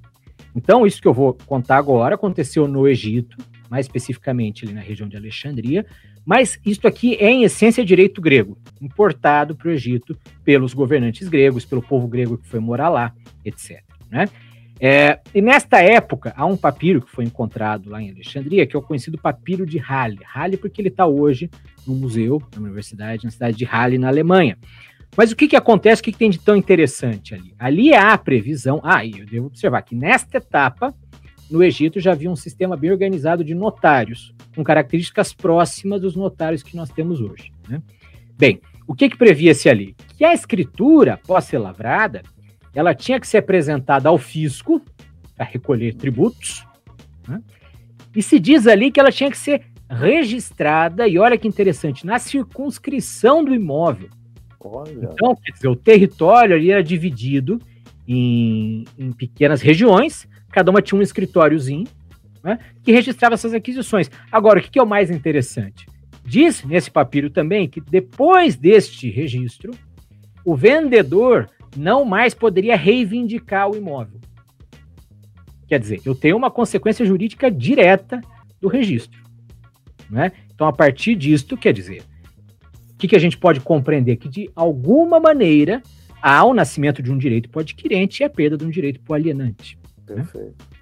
[0.55, 3.37] Então, isso que eu vou contar agora aconteceu no Egito,
[3.71, 5.85] mais especificamente ali na região de Alexandria,
[6.25, 11.65] mas isso aqui é, em essência, direito grego, importado para o Egito pelos governantes gregos,
[11.65, 13.83] pelo povo grego que foi morar lá, etc.
[14.11, 14.29] Né?
[14.81, 18.79] É, e nesta época, há um papiro que foi encontrado lá em Alexandria, que é
[18.79, 20.21] o conhecido papiro de Halle.
[20.25, 21.51] Halle porque ele está hoje
[21.87, 24.57] no museu, na universidade, na cidade de Halle, na Alemanha.
[25.17, 27.55] Mas o que, que acontece, o que, que tem de tão interessante ali?
[27.59, 30.95] Ali há a previsão, ah, e eu devo observar que nesta etapa,
[31.51, 36.63] no Egito já havia um sistema bem organizado de notários, com características próximas dos notários
[36.63, 37.51] que nós temos hoje.
[37.69, 37.83] Né?
[38.37, 39.97] Bem, o que, que previa-se ali?
[40.17, 42.23] Que a escritura, após ser lavrada,
[42.79, 44.81] ela tinha que ser apresentada ao fisco
[45.37, 46.65] para recolher tributos,
[47.27, 47.43] né?
[48.15, 52.21] e se diz ali que ela tinha que ser registrada, e olha que interessante, na
[52.21, 54.11] circunscrição do imóvel.
[54.61, 54.93] Olha.
[54.93, 57.61] Então, quer dizer, o território ali era dividido
[58.07, 61.89] em, em pequenas regiões, cada uma tinha um escritóriozinho
[62.45, 64.09] né, que registrava essas aquisições.
[64.31, 65.85] Agora, o que, que é o mais interessante?
[66.25, 69.73] Diz nesse papiro também que depois deste registro,
[70.45, 74.21] o vendedor não mais poderia reivindicar o imóvel.
[75.67, 78.21] Quer dizer, eu tenho uma consequência jurídica direta
[78.61, 79.23] do registro.
[80.11, 80.33] Né?
[80.53, 82.03] Então, a partir disto, quer dizer,
[82.93, 84.17] o que, que a gente pode compreender?
[84.17, 85.83] Que, de alguma maneira,
[86.23, 89.01] há o nascimento de um direito para o adquirente e a perda de um direito
[89.01, 89.79] para o alienante.
[90.09, 90.17] Né?
[90.17, 90.47] Perfeito.
[90.47, 90.79] Né?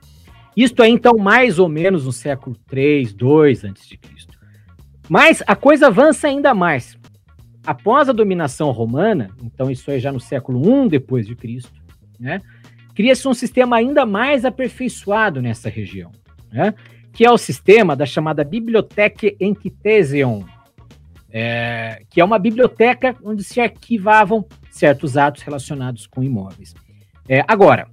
[0.57, 3.99] Isto é, então, mais ou menos no século 3, 2 a.C.
[5.09, 6.97] Mas a coisa avança ainda mais.
[7.67, 11.73] Após a dominação romana, então isso é já no século I depois de Cristo,
[12.19, 12.41] né,
[12.95, 16.12] cria-se um sistema ainda mais aperfeiçoado nessa região,
[16.51, 16.73] né,
[17.12, 20.45] que é o sistema da chamada Biblioteca Enquitesion,
[21.31, 26.75] é, que é uma biblioteca onde se arquivavam certos atos relacionados com imóveis.
[27.29, 27.89] É, agora,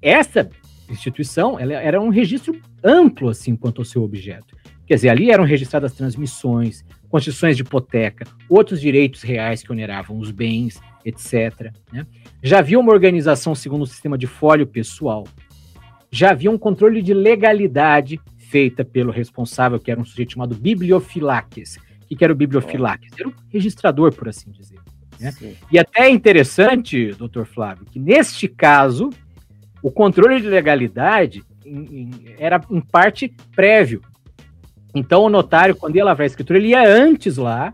[0.00, 0.48] essa
[0.88, 4.56] instituição ela era um registro amplo assim quanto ao seu objeto.
[4.86, 6.84] Quer dizer, ali eram registradas transmissões,
[7.14, 11.72] constituições de hipoteca, outros direitos reais que oneravam os bens, etc.
[11.92, 12.04] Né?
[12.42, 15.24] Já havia uma organização segundo o sistema de fólio pessoal.
[16.10, 21.78] Já havia um controle de legalidade feita pelo responsável, que era um sujeito chamado bibliofilaques.
[22.10, 23.12] O que era o bibliofilaques?
[23.16, 24.80] Era o registrador, por assim dizer.
[25.20, 25.32] Né?
[25.70, 29.10] E até é interessante, doutor Flávio, que neste caso,
[29.80, 32.10] o controle de legalidade em, em,
[32.40, 34.02] era em parte prévio.
[34.94, 37.72] Então, o notário, quando ia lavrar a escritura, ele ia antes lá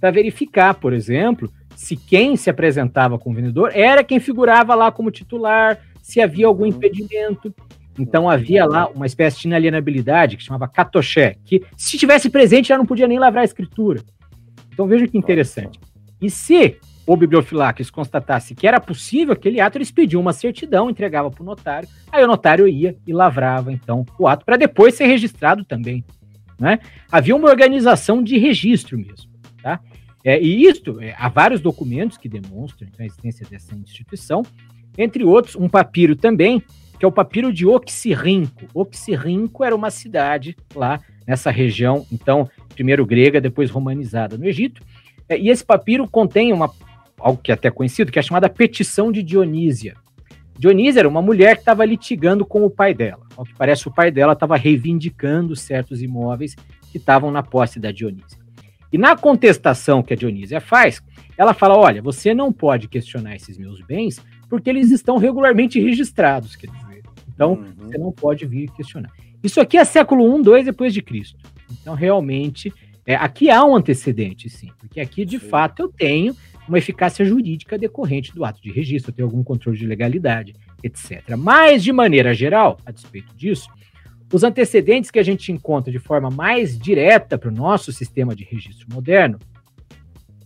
[0.00, 5.10] para verificar, por exemplo, se quem se apresentava como vendedor era quem figurava lá como
[5.10, 6.70] titular, se havia algum uhum.
[6.70, 7.54] impedimento.
[7.98, 12.78] Então havia lá uma espécie de inalienabilidade que chamava catoché, que se estivesse presente já
[12.78, 14.02] não podia nem lavrar a escritura.
[14.72, 15.80] Então veja que interessante.
[16.20, 21.30] E se o bibliofilacres constatasse que era possível aquele ato, eles pediam uma certidão, entregava
[21.30, 25.06] para o notário, aí o notário ia e lavrava então o ato para depois ser
[25.06, 26.04] registrado também.
[26.58, 26.78] Né?
[27.10, 29.30] Havia uma organização de registro mesmo.
[29.62, 29.80] Tá?
[30.24, 34.42] É, e isto, é, há vários documentos que demonstram então, a existência dessa instituição,
[34.98, 36.62] entre outros, um papiro também,
[36.98, 38.66] que é o papiro de Oxirrinco.
[38.74, 44.82] Oxirrinco era uma cidade lá nessa região, então, primeiro grega, depois romanizada no Egito.
[45.28, 46.72] É, e esse papiro contém uma,
[47.18, 49.96] algo que é até conhecido, que é chamada Petição de Dionísia.
[50.58, 53.22] Dionísia era uma mulher que estava litigando com o pai dela.
[53.36, 56.54] Ao que parece, o pai dela estava reivindicando certos imóveis
[56.90, 58.38] que estavam na posse da Dionísia.
[58.92, 61.02] E na contestação que a Dionísia faz,
[61.36, 66.56] ela fala: olha, você não pode questionar esses meus bens porque eles estão regularmente registrados,
[66.56, 67.02] quer dizer.
[67.34, 67.72] Então, uhum.
[67.78, 69.10] você não pode vir questionar.
[69.42, 71.38] Isso aqui é século I, 2 depois de Cristo.
[71.70, 72.72] Então, realmente,
[73.04, 75.48] é, aqui há um antecedente, sim, porque aqui, de sim.
[75.48, 76.34] fato, eu tenho
[76.68, 81.36] uma eficácia jurídica decorrente do ato de registro, tenho algum controle de legalidade, etc.
[81.36, 83.68] Mas, de maneira geral, a despeito disso,
[84.32, 88.44] os antecedentes que a gente encontra de forma mais direta para o nosso sistema de
[88.44, 89.38] registro moderno,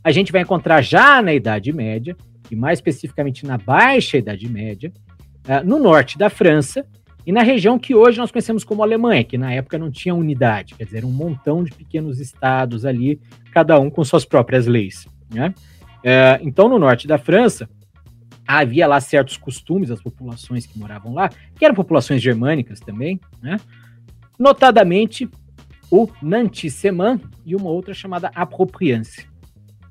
[0.02, 2.16] a gente vai encontrar já na Idade Média,
[2.50, 4.92] e mais especificamente na Baixa Idade Média,
[5.46, 6.84] uh, no norte da França
[7.26, 10.74] e na região que hoje nós conhecemos como Alemanha, que na época não tinha unidade,
[10.74, 13.20] quer dizer, um montão de pequenos estados ali,
[13.52, 15.06] cada um com suas próprias leis.
[15.32, 15.54] Né?
[16.00, 17.68] Uh, então, no norte da França,
[18.46, 23.58] havia lá certos costumes das populações que moravam lá, que eram populações germânicas também, né?
[24.38, 25.28] notadamente
[25.90, 29.28] o Nantisseman e uma outra chamada Apropriance.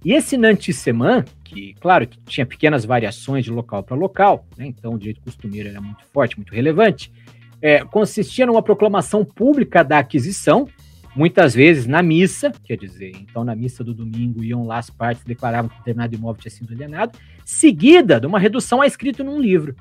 [0.04, 4.66] E esse Nantisseman, que, claro, que tinha pequenas variações de local para local, né?
[4.66, 7.12] então o direito costumeiro era muito forte, muito relevante,
[7.62, 10.68] é, consistia numa proclamação pública da aquisição,
[11.16, 15.24] muitas vezes na missa, quer dizer, então na missa do domingo iam lá as partes
[15.24, 19.76] declaravam que determinado imóvel tinha sido alienado, seguida de uma redução a escrito num livro.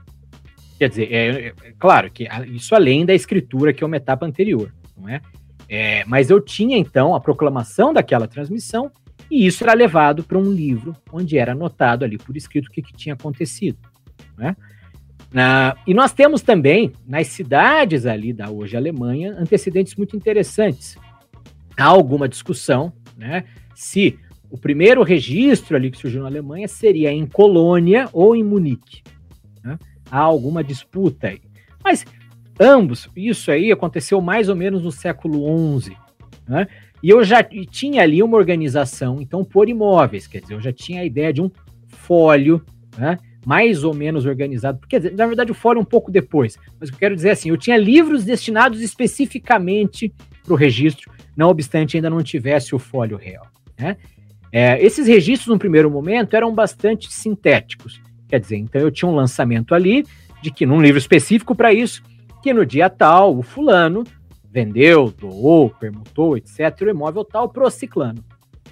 [0.79, 4.25] Quer dizer, é, é, é claro que isso além da escritura, que é uma etapa
[4.25, 5.21] anterior, não é?
[5.69, 6.05] é?
[6.07, 8.91] Mas eu tinha então a proclamação daquela transmissão
[9.31, 12.81] e isso era levado para um livro onde era anotado ali por escrito o que,
[12.81, 13.79] que tinha acontecido,
[14.37, 14.57] né?
[15.31, 20.97] Na, e nós temos também, nas cidades ali da hoje Alemanha, antecedentes muito interessantes.
[21.79, 24.19] Há alguma discussão né, se
[24.51, 29.03] o primeiro registro ali que surgiu na Alemanha seria em Colônia ou em Munique.
[29.63, 29.79] Né?
[30.11, 31.41] Há alguma disputa aí.
[31.83, 32.05] Mas
[32.59, 35.97] ambos, isso aí aconteceu mais ou menos no século XI.
[36.49, 36.67] Né?
[37.01, 41.03] E eu já tinha ali uma organização, então, por imóveis, quer dizer, eu já tinha
[41.03, 41.51] a ideia de um
[41.87, 42.61] fólio,
[42.97, 43.19] né?
[43.47, 47.15] mais ou menos organizado, porque na verdade o fórum um pouco depois, mas eu quero
[47.15, 50.13] dizer assim, eu tinha livros destinados especificamente
[50.49, 53.47] para o registro, não obstante ainda não tivesse o fólio real.
[53.79, 53.97] Né?
[54.51, 59.15] É, esses registros, no primeiro momento, eram bastante sintéticos, quer dizer, então eu tinha um
[59.15, 60.07] lançamento ali,
[60.43, 62.03] de que num livro específico para isso,
[62.43, 64.05] que no dia tal, o fulano
[64.51, 68.25] vendeu, doou, permutou, etc., o imóvel tal pro ciclano.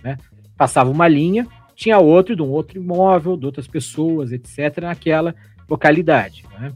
[0.03, 0.17] Né?
[0.57, 5.35] Passava uma linha, tinha outro de um outro imóvel, de outras pessoas, etc., naquela
[5.69, 6.45] localidade.
[6.59, 6.73] Né?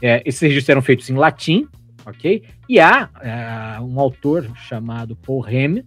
[0.00, 1.66] É, esses registros eram feitos em latim,
[2.06, 2.42] ok?
[2.68, 5.84] E há é, um autor chamado Paul Remy,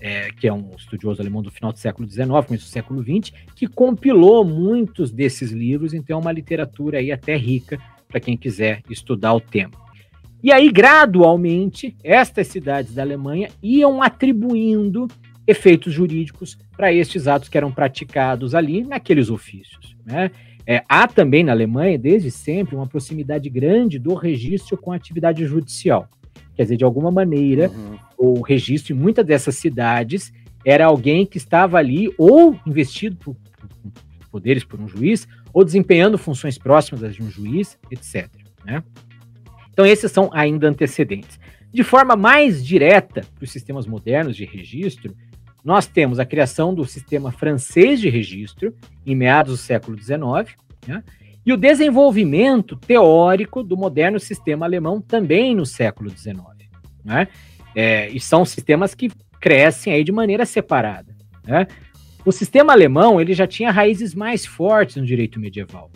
[0.00, 3.32] é, que é um estudioso alemão do final do século XIX, começo do século XX,
[3.54, 8.82] que compilou muitos desses livros, então é uma literatura aí até rica para quem quiser
[8.88, 9.72] estudar o tema.
[10.42, 15.08] E aí, gradualmente, estas cidades da Alemanha iam atribuindo
[15.46, 19.96] efeitos jurídicos para estes atos que eram praticados ali naqueles ofícios.
[20.06, 20.30] Né?
[20.70, 25.46] É, há também na Alemanha, desde sempre, uma proximidade grande do registro com a atividade
[25.46, 26.06] judicial.
[26.54, 27.98] Quer dizer, de alguma maneira, uhum.
[28.18, 30.30] o registro em muitas dessas cidades
[30.62, 33.92] era alguém que estava ali ou investido por, por
[34.30, 38.28] poderes por um juiz, ou desempenhando funções próximas de um juiz, etc.
[38.62, 38.82] Né?
[39.72, 41.40] Então, esses são ainda antecedentes.
[41.72, 45.16] De forma mais direta para os sistemas modernos de registro,
[45.64, 50.56] nós temos a criação do sistema francês de registro, em meados do século XIX,
[50.86, 51.02] né?
[51.44, 56.38] e o desenvolvimento teórico do moderno sistema alemão também no século XIX.
[57.04, 57.28] Né?
[57.74, 61.14] É, e são sistemas que crescem aí de maneira separada.
[61.44, 61.66] Né?
[62.24, 65.90] O sistema alemão ele já tinha raízes mais fortes no direito medieval.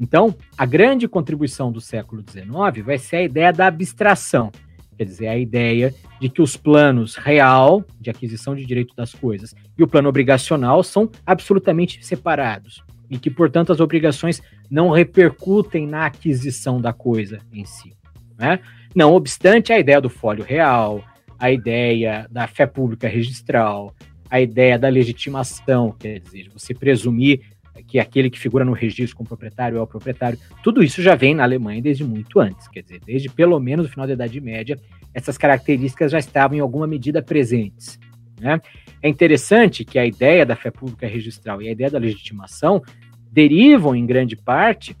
[0.00, 4.50] Então, a grande contribuição do século XIX vai ser a ideia da abstração,
[4.96, 9.54] quer dizer, a ideia de que os planos real, de aquisição de direito das coisas,
[9.76, 16.06] e o plano obrigacional são absolutamente separados, e que, portanto, as obrigações não repercutem na
[16.06, 17.94] aquisição da coisa em si.
[18.38, 18.60] Né?
[18.94, 21.04] Não obstante, a ideia do fólio real,
[21.38, 23.94] a ideia da fé pública registral,
[24.30, 27.42] a ideia da legitimação, quer dizer, você presumir
[27.82, 31.34] que aquele que figura no registro como proprietário é o proprietário, tudo isso já vem
[31.34, 34.78] na Alemanha desde muito antes, quer dizer, desde pelo menos o final da Idade Média,
[35.12, 37.98] essas características já estavam em alguma medida presentes.
[38.40, 38.60] Né?
[39.02, 42.82] É interessante que a ideia da fé pública registral e a ideia da legitimação
[43.30, 44.96] derivam, em grande parte,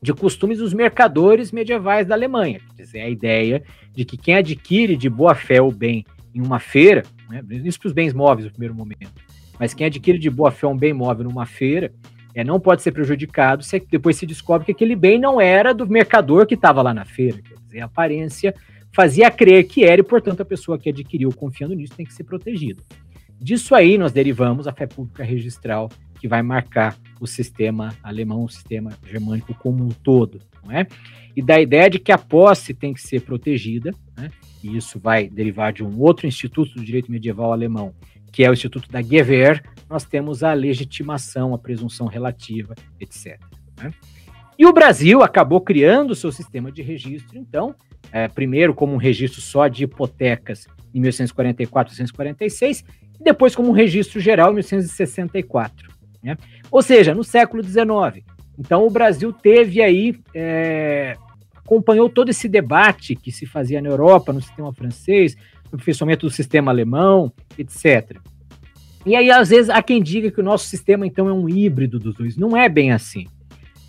[0.00, 4.96] de costumes dos mercadores medievais da Alemanha, quer dizer, a ideia de que quem adquire
[4.96, 6.04] de boa fé o bem
[6.34, 9.10] em uma feira, né, isso para os bens móveis no primeiro momento,
[9.58, 11.92] mas quem adquire de boa fé um bem móvel numa feira
[12.34, 15.86] é, não pode ser prejudicado se depois se descobre que aquele bem não era do
[15.86, 17.40] mercador que estava lá na feira.
[17.40, 18.54] Quer dizer, a aparência
[18.92, 22.24] fazia crer que era e, portanto, a pessoa que adquiriu confiando nisso tem que ser
[22.24, 22.82] protegida.
[23.40, 25.90] disso aí nós derivamos a fé pública registral,
[26.20, 30.86] que vai marcar o sistema alemão, o sistema germânico como um todo, não é?
[31.34, 34.30] E da ideia de que a posse tem que ser protegida, né?
[34.62, 37.94] e isso vai derivar de um outro instituto do direito medieval alemão,
[38.36, 43.40] que é o Instituto da Gewehr, nós temos a legitimação, a presunção relativa, etc.
[43.82, 43.90] Né?
[44.58, 47.74] E o Brasil acabou criando o seu sistema de registro, então,
[48.12, 52.84] é, primeiro como um registro só de hipotecas em 1844 1846,
[53.18, 55.88] e depois como um registro geral em 1864.
[56.22, 56.36] Né?
[56.70, 58.22] Ou seja, no século XIX.
[58.58, 61.16] Então, o Brasil teve aí, é,
[61.54, 65.34] acompanhou todo esse debate que se fazia na Europa, no sistema francês,
[65.72, 68.18] aperfeiçoamento do sistema alemão, etc.
[69.04, 71.98] E aí, às vezes, há quem diga que o nosso sistema, então, é um híbrido
[71.98, 72.36] dos dois.
[72.36, 73.26] Não é bem assim.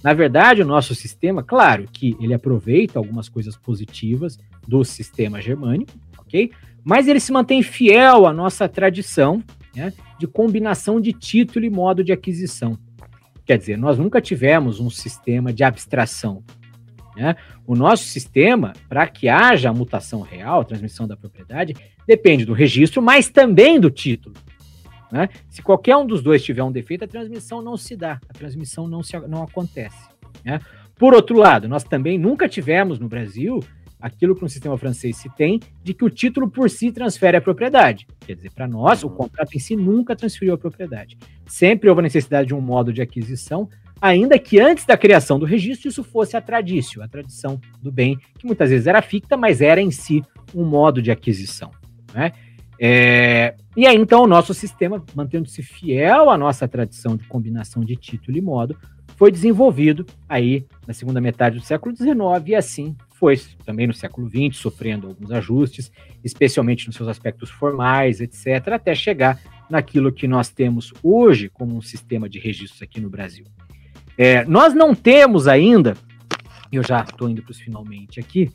[0.03, 5.91] Na verdade, o nosso sistema, claro que ele aproveita algumas coisas positivas do sistema germânico,
[6.19, 6.51] ok?
[6.83, 9.43] Mas ele se mantém fiel à nossa tradição
[9.75, 12.77] né, de combinação de título e modo de aquisição.
[13.45, 16.43] Quer dizer, nós nunca tivemos um sistema de abstração.
[17.17, 17.35] Né?
[17.65, 21.73] O nosso sistema, para que haja a mutação real, a transmissão da propriedade,
[22.05, 24.35] depende do registro, mas também do título.
[25.11, 25.27] Né?
[25.49, 28.87] Se qualquer um dos dois tiver um defeito, a transmissão não se dá, a transmissão
[28.87, 30.07] não, se, não acontece.
[30.45, 30.59] Né?
[30.95, 33.59] Por outro lado, nós também nunca tivemos no Brasil
[33.99, 37.41] aquilo que no sistema francês se tem, de que o título por si transfere a
[37.41, 38.05] propriedade.
[38.19, 41.17] Quer dizer, para nós, o contrato em si nunca transferiu a propriedade.
[41.47, 43.67] Sempre houve a necessidade de um modo de aquisição,
[44.01, 48.17] ainda que antes da criação do registro isso fosse a tradição, a tradição do bem,
[48.37, 50.23] que muitas vezes era ficta, mas era em si
[50.53, 51.71] um modo de aquisição.
[52.13, 52.31] Né?
[52.79, 57.95] É, e aí, então, o nosso sistema, mantendo-se fiel à nossa tradição de combinação de
[57.95, 58.77] título e modo,
[59.15, 63.35] foi desenvolvido aí na segunda metade do século XIX e assim foi
[63.65, 65.91] também no século XX, sofrendo alguns ajustes,
[66.23, 71.81] especialmente nos seus aspectos formais, etc., até chegar naquilo que nós temos hoje como um
[71.81, 73.45] sistema de registros aqui no Brasil.
[74.17, 75.95] É, nós não temos ainda,
[76.71, 78.49] eu já estou indo para os finalmente aqui,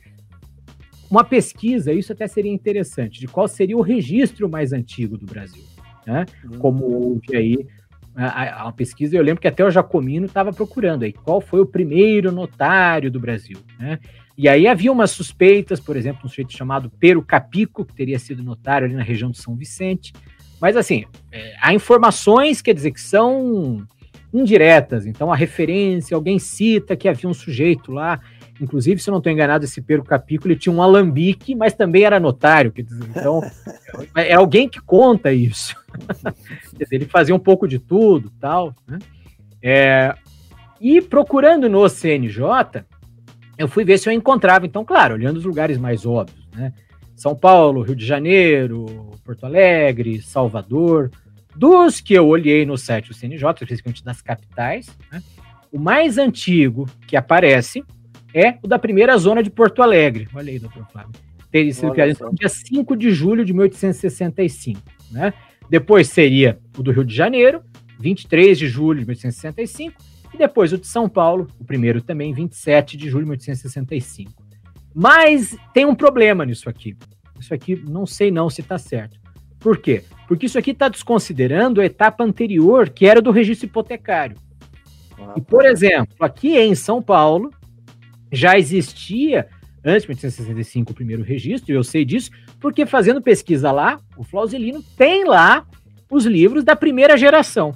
[1.09, 5.63] uma pesquisa, isso até seria interessante, de qual seria o registro mais antigo do Brasil.
[6.05, 6.25] Né?
[6.43, 6.59] Uhum.
[6.59, 7.67] Como houve aí
[8.15, 11.65] a, a, pesquisa, eu lembro que até o Jacomino estava procurando aí qual foi o
[11.65, 13.57] primeiro notário do Brasil.
[13.79, 13.99] Né?
[14.37, 18.43] E aí havia umas suspeitas, por exemplo, um sujeito chamado Pero Capico, que teria sido
[18.43, 20.13] notário ali na região de São Vicente.
[20.59, 23.87] Mas assim, é, há informações, quer dizer, que são
[24.33, 25.05] indiretas.
[25.05, 28.19] Então, a referência, alguém cita que havia um sujeito lá
[28.61, 32.03] Inclusive, se eu não estou enganado, esse Pedro Capico ele tinha um alambique, mas também
[32.03, 32.71] era notário.
[32.77, 33.41] Então,
[34.15, 35.75] é alguém que conta isso.
[36.91, 38.75] ele fazia um pouco de tudo, tal.
[38.87, 38.99] Né?
[39.61, 40.15] É,
[40.79, 42.85] e procurando no CNJ,
[43.57, 44.65] eu fui ver se eu encontrava.
[44.65, 46.73] Então, claro, olhando os lugares mais óbvios, né?
[47.15, 48.85] São Paulo, Rio de Janeiro,
[49.23, 51.11] Porto Alegre, Salvador.
[51.55, 55.21] Dos que eu olhei no site do CNJ, especificamente das capitais, né?
[55.71, 57.83] o mais antigo que aparece
[58.33, 60.27] é o da primeira zona de Porto Alegre.
[60.33, 61.11] Olha aí, doutor Flávio.
[61.51, 64.81] Teria sido criado no dia 5 de julho de 1865.
[65.11, 65.33] Né?
[65.69, 67.61] Depois seria o do Rio de Janeiro,
[67.99, 70.01] 23 de julho de 1865.
[70.33, 74.31] E depois o de São Paulo, o primeiro também, 27 de julho de 1865.
[74.95, 76.97] Mas tem um problema nisso aqui.
[77.39, 79.19] Isso aqui não sei não se está certo.
[79.63, 80.03] Por quê?
[80.27, 84.35] Porque isso aqui está desconsiderando a etapa anterior, que era do registro hipotecário.
[85.17, 87.49] Ah, e, por exemplo, aqui em São Paulo,
[88.29, 89.47] já existia
[89.85, 94.23] antes de 1865 o primeiro registro, e eu sei disso, porque fazendo pesquisa lá, o
[94.23, 95.65] Flauselino tem lá
[96.09, 97.75] os livros da primeira geração,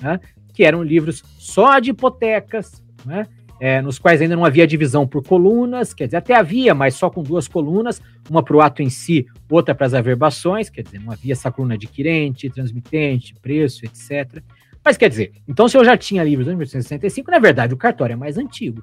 [0.00, 0.20] né,
[0.52, 3.26] que eram livros só de hipotecas, né,
[3.60, 7.08] é, nos quais ainda não havia divisão por colunas, quer dizer, até havia, mas só
[7.08, 11.00] com duas colunas, uma para o ato em si, outra para as averbações, quer dizer,
[11.00, 14.42] não havia essa coluna adquirente, transmitente, preço, etc.
[14.84, 18.12] Mas quer dizer, então se eu já tinha livros de 1865, na verdade o cartório
[18.12, 18.82] é mais antigo.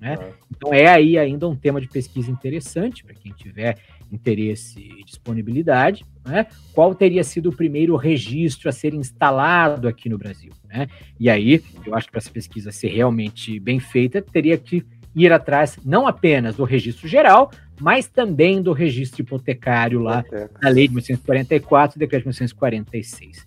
[0.00, 0.14] Né?
[0.20, 0.32] É.
[0.54, 3.78] Então é aí ainda um tema de pesquisa interessante para quem tiver
[4.10, 6.04] interesse e disponibilidade.
[6.24, 6.46] Né?
[6.72, 10.52] Qual teria sido o primeiro registro a ser instalado aqui no Brasil?
[10.68, 10.86] Né?
[11.18, 14.84] E aí, eu acho que para essa pesquisa ser realmente bem feita, teria que
[15.14, 20.24] ir atrás não apenas do registro geral, mas também do registro hipotecário lá
[20.60, 23.46] da Lei de 1944 e Decreto de 1946.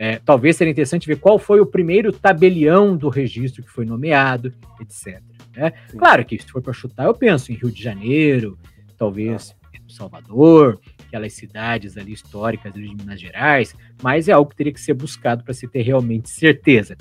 [0.00, 4.54] É, talvez seria interessante ver qual foi o primeiro tabelião do registro que foi nomeado,
[4.80, 5.20] etc.
[5.58, 5.72] Né?
[5.90, 8.56] Claro que se for para chutar, eu penso em Rio de Janeiro,
[8.96, 9.58] talvez ah.
[9.88, 14.94] Salvador, aquelas cidades ali históricas de Minas Gerais, mas é algo que teria que ser
[14.94, 16.96] buscado para se ter realmente certeza.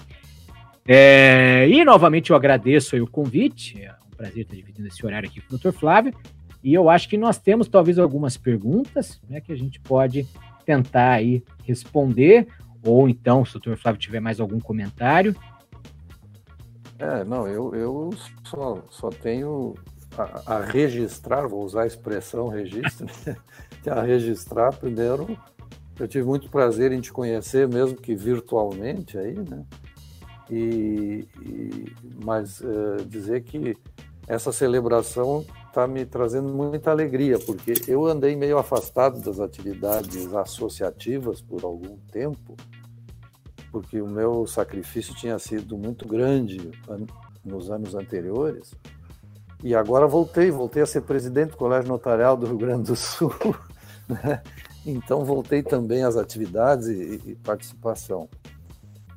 [0.88, 5.42] É, e novamente eu agradeço o convite, é um prazer estar dividindo esse horário aqui
[5.42, 5.72] com o Dr.
[5.72, 6.14] Flávio,
[6.64, 10.26] e eu acho que nós temos talvez algumas perguntas né, que a gente pode
[10.66, 12.48] tentar aí responder,
[12.84, 15.36] ou então, se o doutor Flávio tiver mais algum comentário.
[17.00, 18.10] É, não, eu, eu
[18.44, 19.76] só, só tenho
[20.18, 23.38] a, a registrar, vou usar a expressão registro, né?
[23.88, 25.38] a registrar primeiro.
[26.00, 29.66] Eu tive muito prazer em te conhecer, mesmo que virtualmente aí, né?
[30.50, 33.76] E, e mas uh, dizer que
[34.28, 41.42] essa celebração está me trazendo muita alegria, porque eu andei meio afastado das atividades associativas
[41.42, 42.56] por algum tempo,
[43.72, 46.72] porque o meu sacrifício tinha sido muito grande
[47.44, 48.74] nos anos anteriores.
[49.64, 53.34] E agora voltei, voltei a ser presidente do Colégio Notarial do Rio Grande do Sul.
[54.08, 54.42] Né?
[54.86, 58.30] Então voltei também às atividades e, e participação.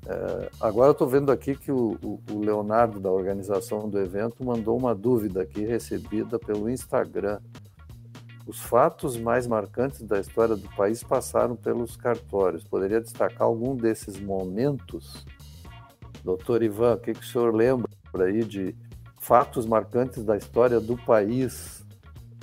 [0.05, 4.92] É, agora estou vendo aqui que o, o, Leonardo, da organização do evento, mandou uma
[4.92, 7.38] dúvida aqui recebida pelo Instagram.
[8.47, 12.64] Os fatos mais marcantes da história do país passaram pelos cartórios.
[12.64, 15.24] Poderia destacar algum desses momentos?
[16.24, 17.88] Doutor Ivan, o que, que o senhor lembra
[18.26, 18.74] aí de
[19.20, 21.80] fatos marcantes da história do país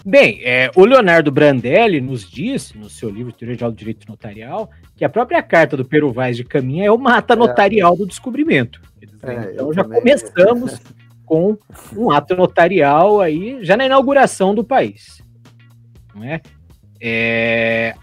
[0.06, 5.04] Bem, é, o Leonardo Brandelli nos diz, no seu livro Teoria do Direito Notarial, que
[5.04, 7.36] a própria carta do Pero Vaz de Caminha é o mata é.
[7.36, 7.98] notarial é.
[7.98, 8.80] do descobrimento.
[9.22, 10.00] É, então já também.
[10.00, 10.80] começamos
[11.26, 11.58] com
[11.94, 15.22] um ato notarial aí, já na inauguração do país.
[16.18, 16.42] Não é?
[17.00, 17.96] é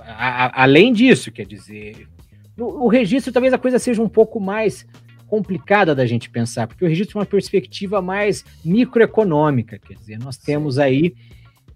[0.00, 2.08] a, a, além disso, quer dizer,
[2.56, 4.86] no, no registro talvez a coisa seja um pouco mais
[5.26, 10.36] complicada da gente pensar, porque o registro é uma perspectiva mais microeconômica, quer dizer, nós
[10.36, 11.14] temos aí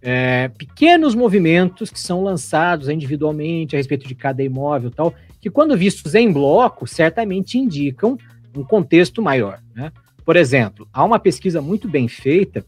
[0.00, 5.76] é, pequenos movimentos que são lançados individualmente a respeito de cada imóvel tal, que quando
[5.76, 8.16] vistos em bloco, certamente indicam
[8.54, 9.60] um contexto maior.
[9.74, 9.92] Né?
[10.24, 12.64] Por exemplo, há uma pesquisa muito bem feita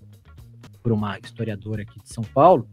[0.83, 2.67] por uma historiadora aqui de São Paulo,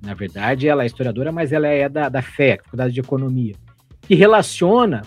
[0.00, 3.54] na verdade ela é historiadora, mas ela é da, da FE, Faculdade de Economia,
[4.00, 5.02] que relaciona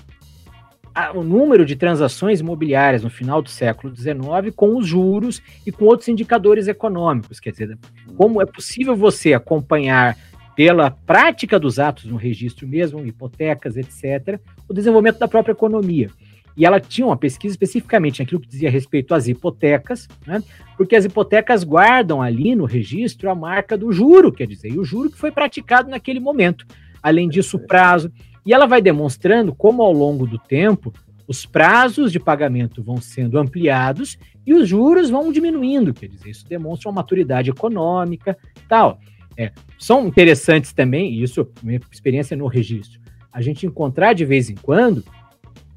[1.14, 4.16] o número de transações imobiliárias no final do século XIX
[4.56, 7.40] com os juros e com outros indicadores econômicos.
[7.40, 7.78] Quer dizer,
[8.16, 10.18] como é possível você acompanhar
[10.56, 14.40] pela prática dos atos no registro mesmo, hipotecas, etc.,
[14.70, 16.10] o desenvolvimento da própria economia.
[16.58, 20.42] E ela tinha uma pesquisa especificamente naquilo que dizia respeito às hipotecas, né?
[20.78, 24.84] porque as hipotecas guardam ali no registro a marca do juro, quer dizer, e o
[24.84, 26.66] juro que foi praticado naquele momento.
[27.04, 28.12] Além disso, o prazo.
[28.46, 30.94] E ela vai demonstrando como, ao longo do tempo,
[31.28, 35.94] os prazos de pagamento vão sendo ampliados e os juros vão diminuindo.
[35.94, 38.38] Quer dizer, isso demonstra uma maturidade econômica
[38.70, 39.00] tal.
[39.38, 43.02] É, são interessantes também, isso minha experiência no registro,
[43.32, 45.04] a gente encontrar de vez em quando,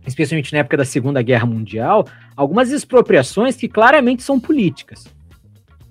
[0.07, 5.07] especialmente na época da Segunda Guerra Mundial, algumas expropriações que claramente são políticas.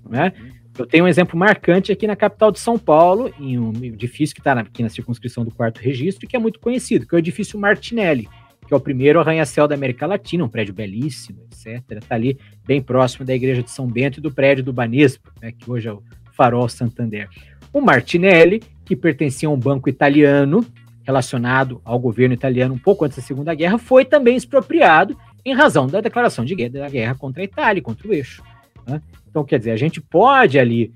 [0.09, 0.33] Né?
[0.77, 4.41] Eu tenho um exemplo marcante aqui na capital de São Paulo, em um edifício que
[4.41, 7.59] está aqui na circunscrição do quarto registro, que é muito conhecido, que é o edifício
[7.59, 8.27] Martinelli,
[8.67, 11.83] que é o primeiro arranha-céu da América Latina, um prédio belíssimo, etc.
[11.91, 15.51] Está ali bem próximo da igreja de São Bento e do prédio do Banespa, né,
[15.51, 16.03] que hoje é o
[16.33, 17.27] Farol Santander.
[17.73, 20.65] O Martinelli, que pertencia a um banco italiano,
[21.07, 25.87] relacionado ao governo italiano um pouco antes da Segunda Guerra, foi também expropriado em razão
[25.87, 28.43] da declaração de guerra, da guerra contra a Itália, contra o eixo.
[28.85, 29.01] Né?
[29.29, 30.91] Então, quer dizer, a gente pode ali,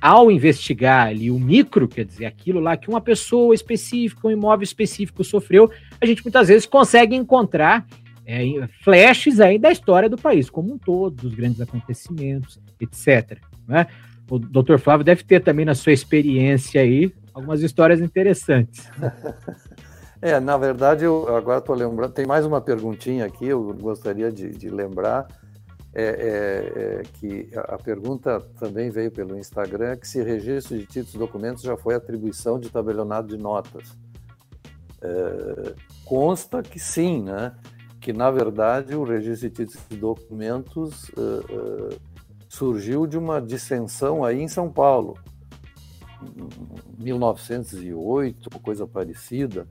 [0.00, 4.62] ao investigar ali o micro, quer dizer, aquilo lá que uma pessoa específica, um imóvel
[4.62, 5.68] específico sofreu,
[6.00, 7.84] a gente muitas vezes consegue encontrar
[8.24, 13.36] é, flashes aí da história do país como um todo, dos grandes acontecimentos, etc.
[13.66, 13.88] Né?
[14.30, 18.88] O doutor Flávio deve ter também na sua experiência aí algumas histórias interessantes.
[20.22, 24.50] É, na verdade, eu agora estou lembrando, tem mais uma perguntinha aqui, eu gostaria de,
[24.50, 25.26] de lembrar
[25.94, 31.14] é, é, é, que a pergunta também veio pelo Instagram, que se registro de títulos
[31.14, 33.96] e documentos já foi atribuição de tabelionado de notas.
[35.00, 35.74] É,
[36.04, 37.54] consta que sim, né?
[38.00, 41.98] que na verdade o registro de títulos e documentos é, é,
[42.48, 45.18] surgiu de uma dissensão aí em São Paulo,
[46.98, 49.66] 1908, coisa parecida,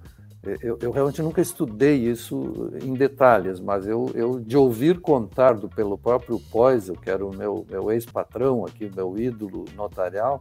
[0.62, 5.68] eu, eu, realmente nunca estudei isso em detalhes, mas eu, eu de ouvir contar do,
[5.68, 10.40] pelo próprio Poisel, que era o meu, meu ex-patrão aqui, meu ídolo notarial,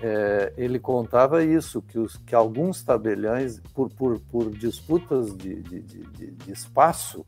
[0.00, 5.80] é, ele contava isso, que, os, que alguns tabeliões, por, por, por disputas de, de,
[5.80, 7.24] de, de espaço,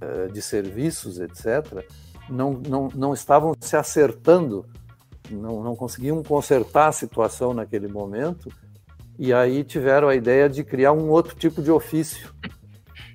[0.00, 1.84] é, de serviços, etc.,
[2.28, 4.64] não, não, não estavam se acertando,
[5.34, 8.50] não, não conseguiam consertar a situação naquele momento,
[9.18, 12.32] e aí tiveram a ideia de criar um outro tipo de ofício.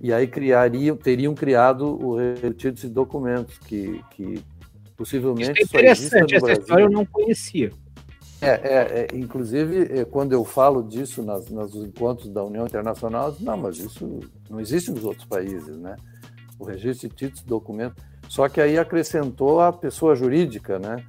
[0.01, 4.43] E aí criariam, teriam criado o retiro de documentos, que, que
[4.95, 5.51] possivelmente.
[5.51, 7.71] Isso é interessante, essa história eu não conhecia.
[8.41, 13.31] É, é, é, inclusive, é, quando eu falo disso nas, nos encontros da União Internacional,
[13.31, 15.95] digo, não, mas isso não existe nos outros países, né?
[16.59, 18.03] O registro de títulos e documentos.
[18.27, 21.03] Só que aí acrescentou a pessoa jurídica, né?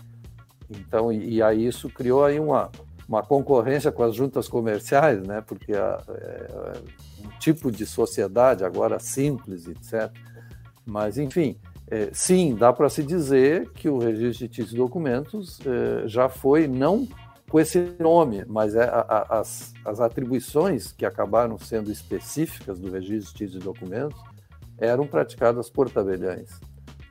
[0.71, 2.71] Então, e, e aí isso criou aí uma,
[3.09, 5.41] uma concorrência com as juntas comerciais, né?
[5.41, 6.73] Porque a, é,
[7.25, 10.11] um tipo de sociedade agora simples, etc.
[10.85, 11.57] Mas, enfim,
[11.89, 16.29] é, sim, dá para se dizer que o registro de títulos e documentos é, já
[16.29, 17.07] foi, não
[17.49, 22.91] com esse nome, mas é, a, a, as, as atribuições que acabaram sendo específicas do
[22.91, 24.21] registro de títulos e documentos
[24.79, 26.61] eram praticadas por tabeliães.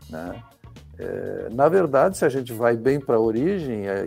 [0.10, 0.44] Né?
[0.98, 4.04] É, na verdade, se a gente vai bem para a origem, é,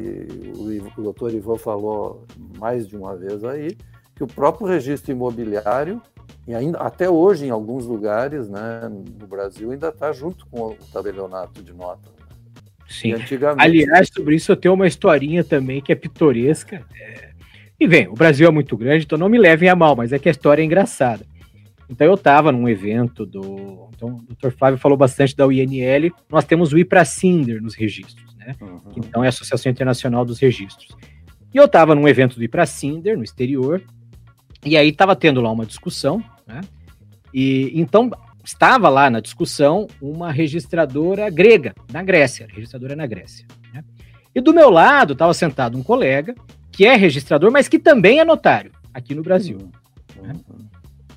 [0.56, 2.24] o, o doutor Ivan falou
[2.58, 3.76] mais de uma vez aí,
[4.14, 6.00] que o próprio registro imobiliário
[6.46, 10.76] e ainda até hoje em alguns lugares, né, no Brasil ainda está junto com o
[10.92, 12.08] tabelionato de nota.
[12.08, 12.26] Né?
[12.88, 13.12] Sim.
[13.12, 13.62] Antigamente...
[13.62, 16.82] Aliás, sobre isso eu tenho uma historinha também que é pitoresca.
[16.98, 17.28] É...
[17.78, 20.18] E vem, o Brasil é muito grande, então não me levem a mal, mas é
[20.18, 21.24] que a história é engraçada.
[21.88, 23.87] Então eu estava num evento do.
[23.98, 24.50] Então o Dr.
[24.56, 26.14] Flávio falou bastante da UNL.
[26.30, 28.54] Nós temos o IPRACINDER nos registros, né?
[28.60, 28.80] Uhum.
[28.96, 30.96] Então é a Associação Internacional dos Registros.
[31.52, 33.82] E eu estava num evento do IPRACINDER no exterior,
[34.64, 36.62] e aí estava tendo lá uma discussão né?
[37.32, 38.10] E então
[38.42, 43.46] estava lá na discussão uma registradora grega, na Grécia, registradora na Grécia.
[43.74, 43.84] Né?
[44.34, 46.34] E do meu lado estava sentado um colega
[46.72, 49.58] que é registrador, mas que também é notário aqui no Brasil.
[50.22, 50.32] Né?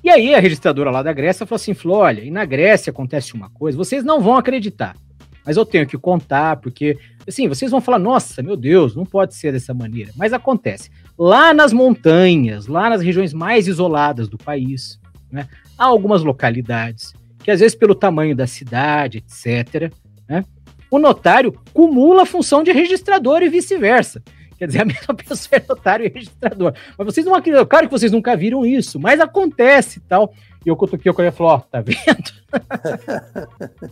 [0.02, 3.34] E aí a registradora lá da Grécia falou assim: falou, olha, e na Grécia acontece
[3.34, 4.96] uma coisa, vocês não vão acreditar,
[5.44, 9.34] mas eu tenho que contar, porque assim, vocês vão falar, nossa, meu Deus, não pode
[9.34, 10.10] ser dessa maneira.
[10.16, 10.90] Mas acontece.
[11.18, 14.98] Lá nas montanhas, lá nas regiões mais isoladas do país,
[15.30, 15.48] né?
[15.78, 19.92] Há algumas localidades que, às vezes, pelo tamanho da cidade, etc.,
[20.28, 20.44] né,
[20.90, 24.22] o notário cumula a função de registrador e vice-versa.
[24.62, 26.72] Quer dizer, a mesma pessoa é notário e registrador.
[26.96, 30.32] Mas vocês não acreditam, claro que vocês nunca viram isso, mas acontece e tal.
[30.64, 31.98] E eu cutuquei o cara e falou: Ó, tá vendo?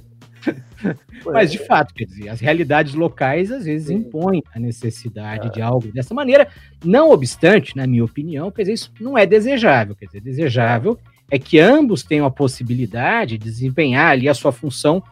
[1.26, 5.50] Mas, de fato, quer dizer, as realidades locais às vezes impõem a necessidade é.
[5.50, 6.48] de algo dessa maneira.
[6.82, 9.94] Não obstante, na minha opinião, quer dizer, isso não é desejável.
[9.94, 10.98] Quer dizer, desejável
[11.30, 15.02] é que ambos tenham a possibilidade de desempenhar ali a sua função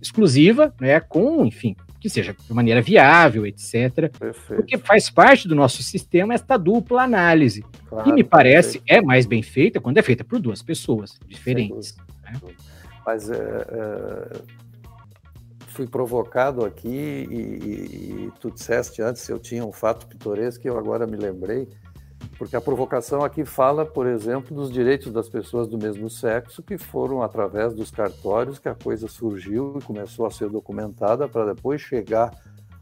[0.00, 4.10] exclusiva, né, com, enfim, que seja de maneira viável, etc.
[4.18, 4.56] Perfeito.
[4.56, 9.04] Porque faz parte do nosso sistema esta dupla análise, claro, que me parece perfeito.
[9.04, 11.96] é mais bem feita quando é feita por duas pessoas diferentes.
[12.22, 12.40] Né?
[13.04, 14.40] Mas é, é,
[15.68, 20.68] fui provocado aqui e, e, e tu disseste antes eu tinha um fato pitoresco que
[20.68, 21.68] eu agora me lembrei
[22.38, 26.76] porque a provocação aqui fala, por exemplo, dos direitos das pessoas do mesmo sexo, que
[26.76, 31.80] foram através dos cartórios que a coisa surgiu e começou a ser documentada para depois
[31.80, 32.30] chegar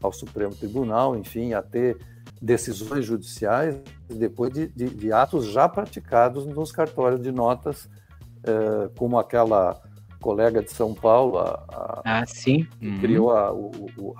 [0.01, 1.97] ao Supremo Tribunal, enfim, a ter
[2.41, 7.89] decisões judiciais depois de, de, de atos já praticados nos cartórios de notas,
[8.43, 9.81] eh, como aquela
[10.21, 12.67] colega de São Paulo, a, a, ah, sim.
[12.79, 12.99] que uhum.
[12.99, 14.15] criou a, o, o,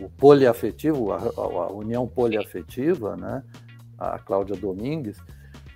[0.00, 3.44] o poliafetivo, a, união poliafetiva, né?
[3.98, 5.18] A Cláudia Domingues,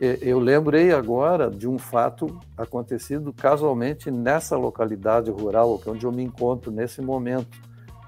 [0.00, 6.22] eu lembrei agora de um fato acontecido casualmente nessa localidade rural, é onde eu me
[6.22, 7.60] encontro nesse momento,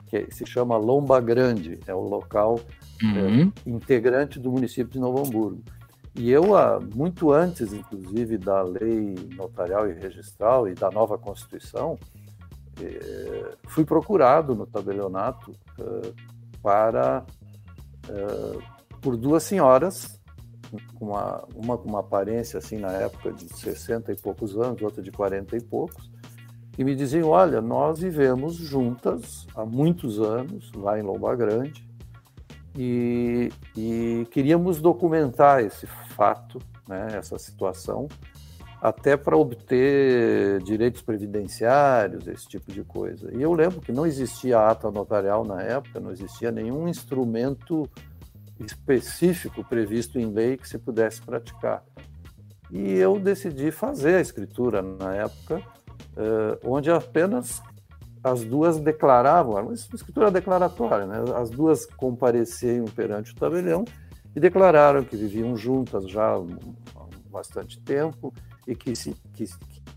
[0.06, 2.58] que se chama Lomba Grande, é o local
[3.02, 3.52] uhum.
[3.66, 5.62] é, integrante do município de Novo Hamburgo.
[6.14, 6.44] E eu,
[6.94, 11.98] muito antes, inclusive, da lei notarial e registral e da nova Constituição,
[12.80, 16.12] é, fui procurado no tabelionato é,
[16.62, 17.24] para
[19.02, 20.18] por duas senhoras,
[21.00, 25.10] uma, uma com uma aparência assim na época de 60 e poucos anos, outra de
[25.10, 26.10] 40 e poucos,
[26.72, 31.86] que me diziam: Olha, nós vivemos juntas há muitos anos lá em Lomba Grande
[32.78, 38.08] e, e queríamos documentar esse fato, né, essa situação,
[38.80, 43.30] até para obter direitos previdenciários, esse tipo de coisa.
[43.36, 47.88] E eu lembro que não existia ata notarial na época, não existia nenhum instrumento
[48.60, 51.84] específico previsto em lei que se pudesse praticar.
[52.70, 55.62] E eu decidi fazer a escritura na época,
[56.16, 57.62] eh, onde apenas
[58.24, 61.16] as duas declaravam, uma escritura declaratória, né?
[61.36, 63.84] as duas compareciam perante o tabelião
[64.34, 66.42] e declararam que viviam juntas já há
[67.30, 68.32] bastante tempo
[68.66, 69.46] e que se, que,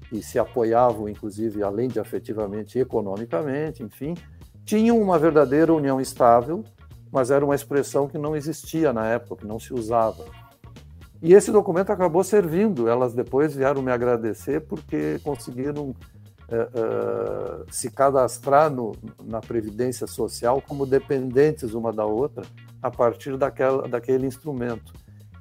[0.10, 4.16] que se apoiavam, inclusive, além de afetivamente, economicamente, enfim,
[4.66, 6.64] tinham uma verdadeira união estável
[7.16, 10.26] mas era uma expressão que não existia na época, que não se usava.
[11.22, 12.90] E esse documento acabou servindo.
[12.90, 18.92] Elas depois vieram me agradecer porque conseguiram uh, se cadastrar no,
[19.24, 22.44] na Previdência Social como dependentes uma da outra
[22.84, 24.92] a partir daquela, daquele instrumento.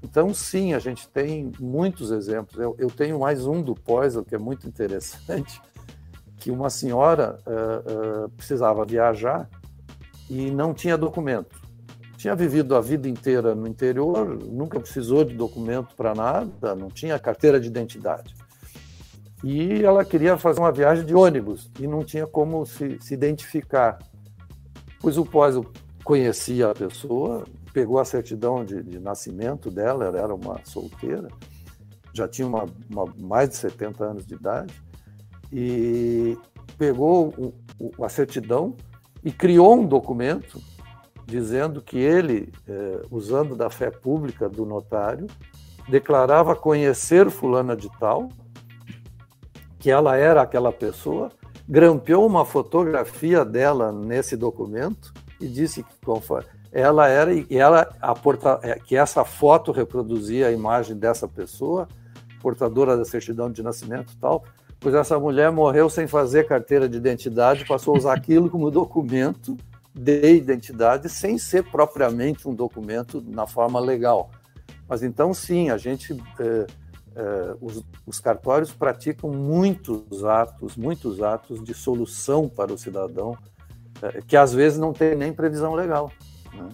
[0.00, 2.56] Então, sim, a gente tem muitos exemplos.
[2.56, 5.60] Eu, eu tenho mais um do Poisel, que é muito interessante,
[6.38, 9.50] que uma senhora uh, precisava viajar
[10.30, 11.63] e não tinha documento.
[12.24, 17.18] Tinha vivido a vida inteira no interior, nunca precisou de documento para nada, não tinha
[17.18, 18.34] carteira de identidade.
[19.44, 23.98] E ela queria fazer uma viagem de ônibus e não tinha como se, se identificar.
[25.02, 25.54] Pois o pós
[26.02, 27.44] conhecia a pessoa,
[27.74, 31.28] pegou a certidão de, de nascimento dela, ela era uma solteira,
[32.14, 34.72] já tinha uma, uma, mais de 70 anos de idade,
[35.52, 36.38] e
[36.78, 38.74] pegou o, o, a certidão
[39.22, 40.58] e criou um documento
[41.26, 45.26] dizendo que ele, eh, usando da fé pública do notário,
[45.88, 48.28] declarava conhecer fulana de tal,
[49.78, 51.30] que ela era aquela pessoa,
[51.68, 55.94] grampeou uma fotografia dela nesse documento e disse que
[56.72, 57.84] ela era e ela
[58.22, 61.88] porta, é, que essa foto reproduzia a imagem dessa pessoa,
[62.40, 64.44] portadora da certidão de nascimento e tal,
[64.80, 69.56] pois essa mulher morreu sem fazer carteira de identidade, passou a usar aquilo como documento
[69.94, 74.30] de identidade, sem ser propriamente um documento na forma legal.
[74.88, 76.66] Mas então, sim, a gente eh,
[77.16, 83.38] eh, os, os, cartórios praticam muitos atos, muitos atos de solução para o cidadão,
[84.02, 86.10] eh, que às vezes não tem nem previsão legal.
[86.52, 86.68] Né?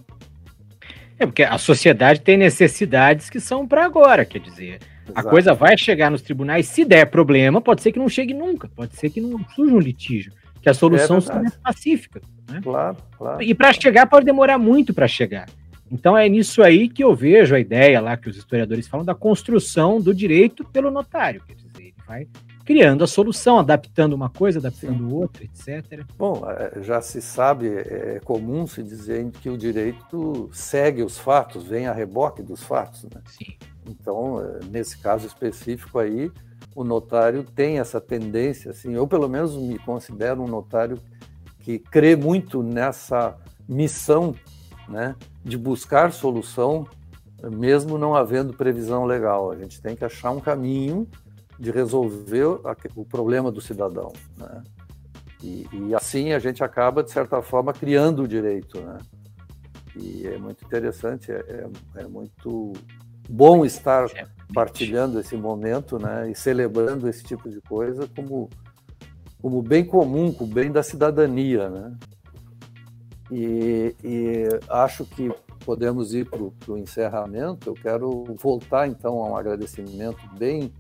[1.18, 4.81] É porque a sociedade tem necessidades que são para agora, quer dizer.
[5.05, 5.12] Exato.
[5.14, 8.68] A coisa vai chegar nos tribunais, se der problema, pode ser que não chegue nunca,
[8.68, 12.21] pode ser que não surja um litígio, que a solução é seja pacífica.
[12.51, 12.61] Né?
[12.63, 13.43] Claro, claro.
[13.43, 15.49] E para chegar pode demorar muito para chegar.
[15.91, 19.15] Então é nisso aí que eu vejo a ideia lá que os historiadores falam da
[19.15, 21.43] construção do direito pelo notário.
[21.47, 22.29] Quer dizer, ele vai
[22.65, 25.13] criando a solução, adaptando uma coisa, adaptando Sim.
[25.13, 26.05] outra, etc.
[26.17, 31.19] Bom, é, já se sabe, é, é comum se dizer que o direito segue os
[31.19, 33.03] fatos, vem a reboque dos fatos.
[33.05, 33.21] Né?
[33.27, 33.57] Sim.
[33.89, 36.31] Então, é, nesse caso específico aí,
[36.75, 40.99] o notário tem essa tendência, assim, eu pelo menos me considero um notário
[41.61, 43.37] que crê muito nessa
[43.68, 44.35] missão
[44.89, 45.14] né,
[45.45, 46.87] de buscar solução,
[47.43, 49.51] mesmo não havendo previsão legal.
[49.51, 51.07] A gente tem que achar um caminho
[51.59, 52.45] de resolver
[52.97, 54.12] o problema do cidadão.
[54.37, 54.62] Né?
[55.43, 58.81] E, e, assim a gente acaba, de certa forma, criando o direito.
[58.81, 58.99] Né?
[59.97, 62.73] E é muito interessante, é, é, é muito
[63.29, 64.07] bom estar
[64.53, 66.30] partilhando esse momento né?
[66.30, 68.48] e celebrando esse tipo de coisa como,
[69.40, 71.68] como bem comum, como bem da cidadania.
[71.68, 71.96] Né?
[73.30, 75.30] E, e acho que
[75.64, 77.68] podemos ir para o encerramento.
[77.68, 80.72] Eu quero voltar então a um agradecimento bem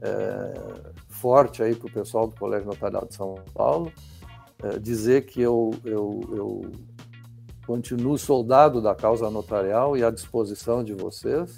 [0.00, 0.54] é,
[1.08, 3.90] forte aí para o pessoal do Colégio Notarial de São Paulo,
[4.62, 6.72] é, dizer que eu, eu, eu
[7.66, 11.56] continuo soldado da causa notarial e à disposição de vocês.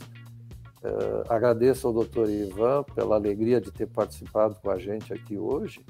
[0.87, 5.80] É, agradeço ao doutor Ivan pela alegria de ter participado com a gente aqui hoje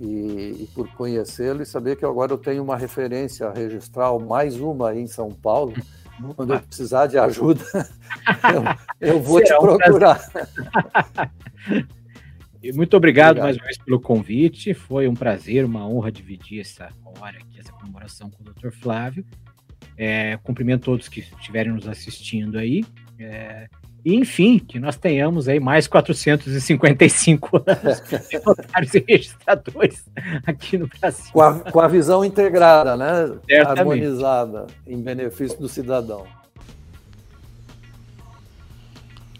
[0.00, 4.90] e, e por conhecê-lo e saber que agora eu tenho uma referência registral, mais uma
[4.90, 5.74] aí em São Paulo.
[6.36, 7.64] Quando eu precisar de ajuda,
[9.00, 10.20] eu, eu vou Será te procurar.
[12.62, 14.74] Um muito obrigado, obrigado, mais uma vez pelo convite.
[14.74, 16.88] Foi um prazer, uma honra dividir essa
[17.20, 18.70] hora aqui, essa comemoração com o Dr.
[18.70, 19.26] Flávio.
[19.96, 22.84] É, cumprimento todos que estiverem nos assistindo aí.
[23.18, 23.68] É,
[24.04, 30.04] e, enfim, que nós tenhamos aí mais 455 anos de notários e registradores
[30.46, 31.32] aqui no Brasil.
[31.32, 33.34] Com a, com a visão integrada, né?
[33.48, 33.80] Certamente.
[33.80, 36.26] Harmonizada, em benefício do cidadão.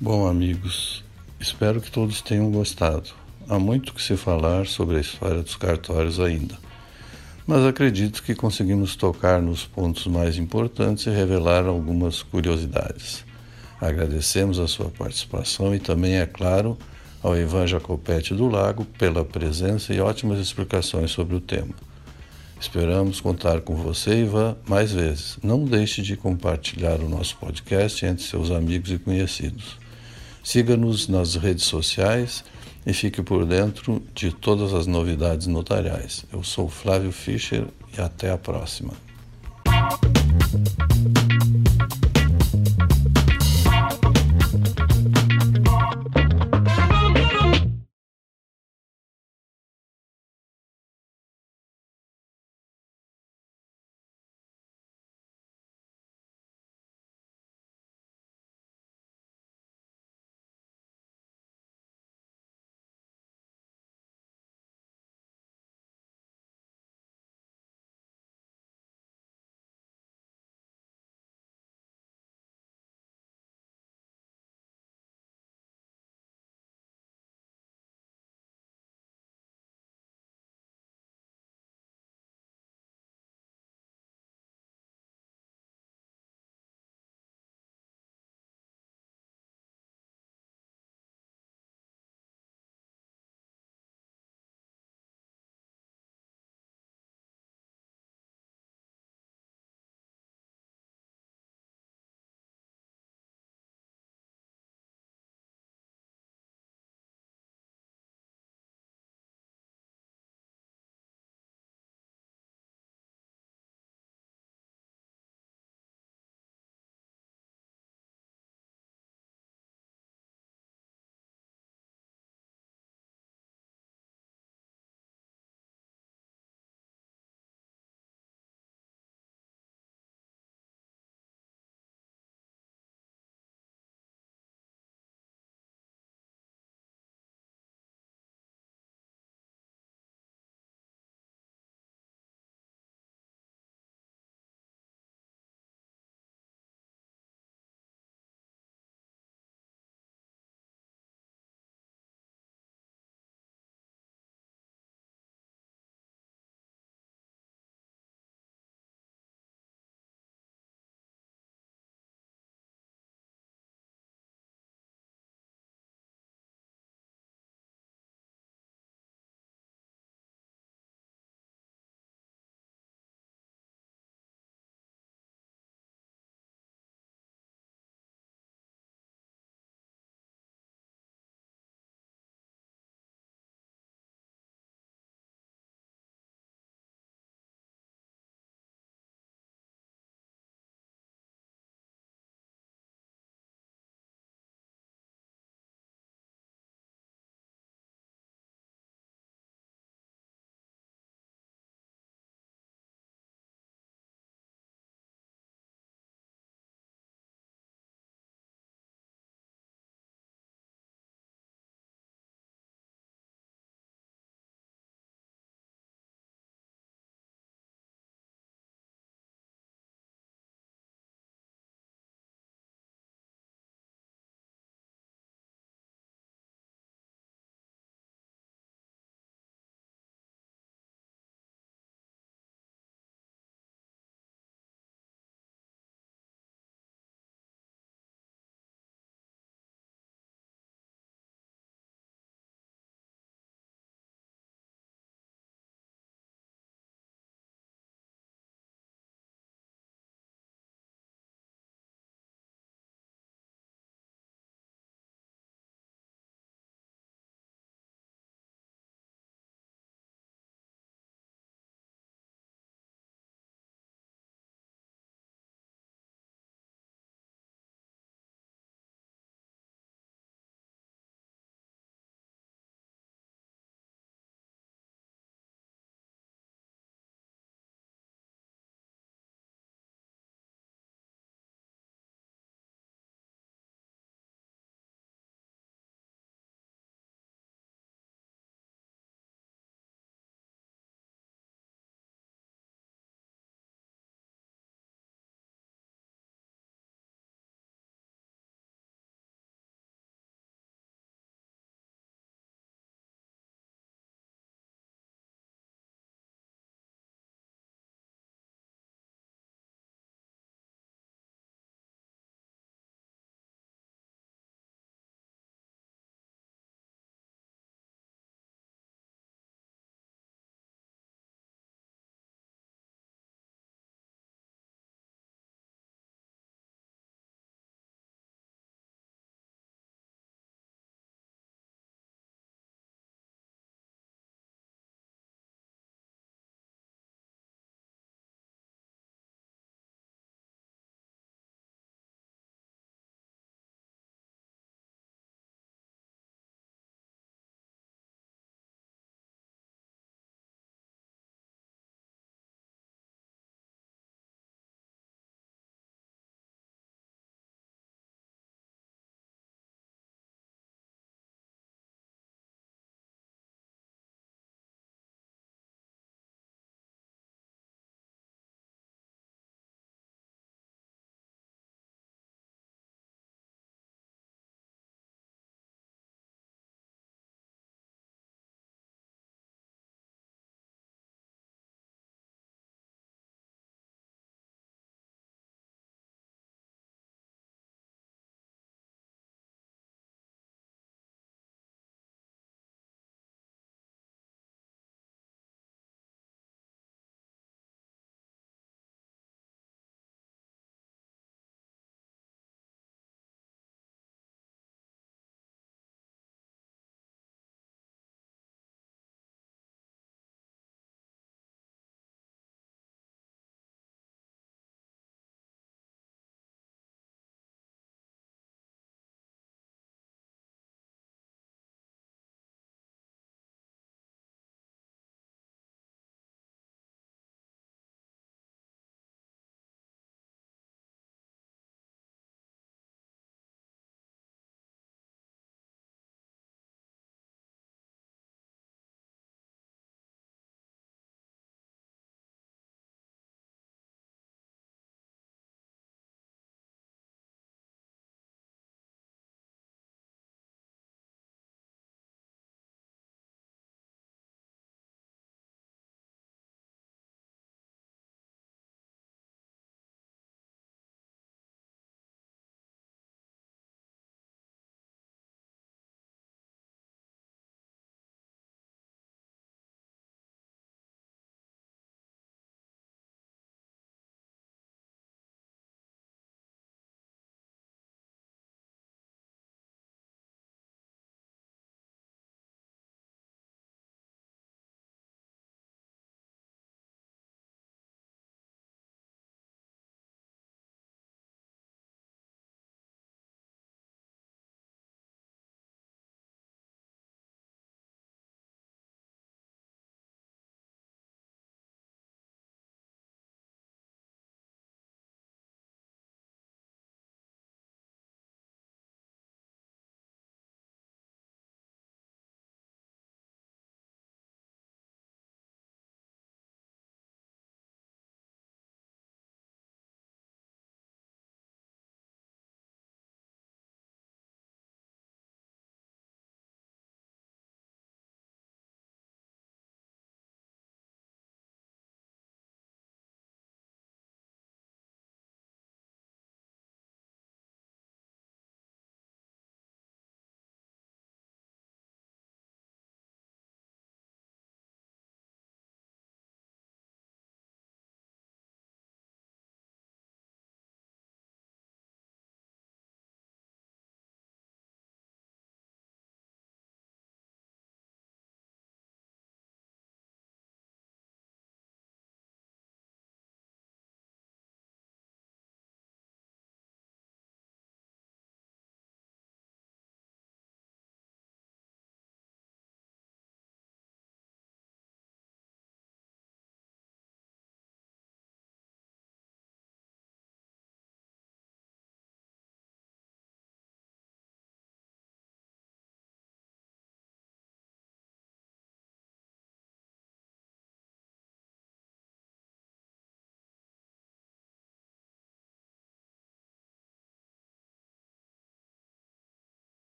[0.00, 1.04] Bom, amigos,
[1.40, 3.10] espero que todos tenham gostado.
[3.48, 6.54] Há muito que se falar sobre a história dos cartórios ainda,
[7.44, 13.24] mas acredito que conseguimos tocar nos pontos mais importantes e revelar algumas curiosidades.
[13.82, 16.78] Agradecemos a sua participação e também, é claro,
[17.20, 21.74] ao Ivan Jacopete do Lago pela presença e ótimas explicações sobre o tema.
[22.60, 25.36] Esperamos contar com você, Ivan, mais vezes.
[25.42, 29.76] Não deixe de compartilhar o nosso podcast entre seus amigos e conhecidos.
[30.44, 32.44] Siga-nos nas redes sociais
[32.86, 36.24] e fique por dentro de todas as novidades notariais.
[36.32, 37.66] Eu sou Flávio Fischer
[37.98, 38.92] e até a próxima.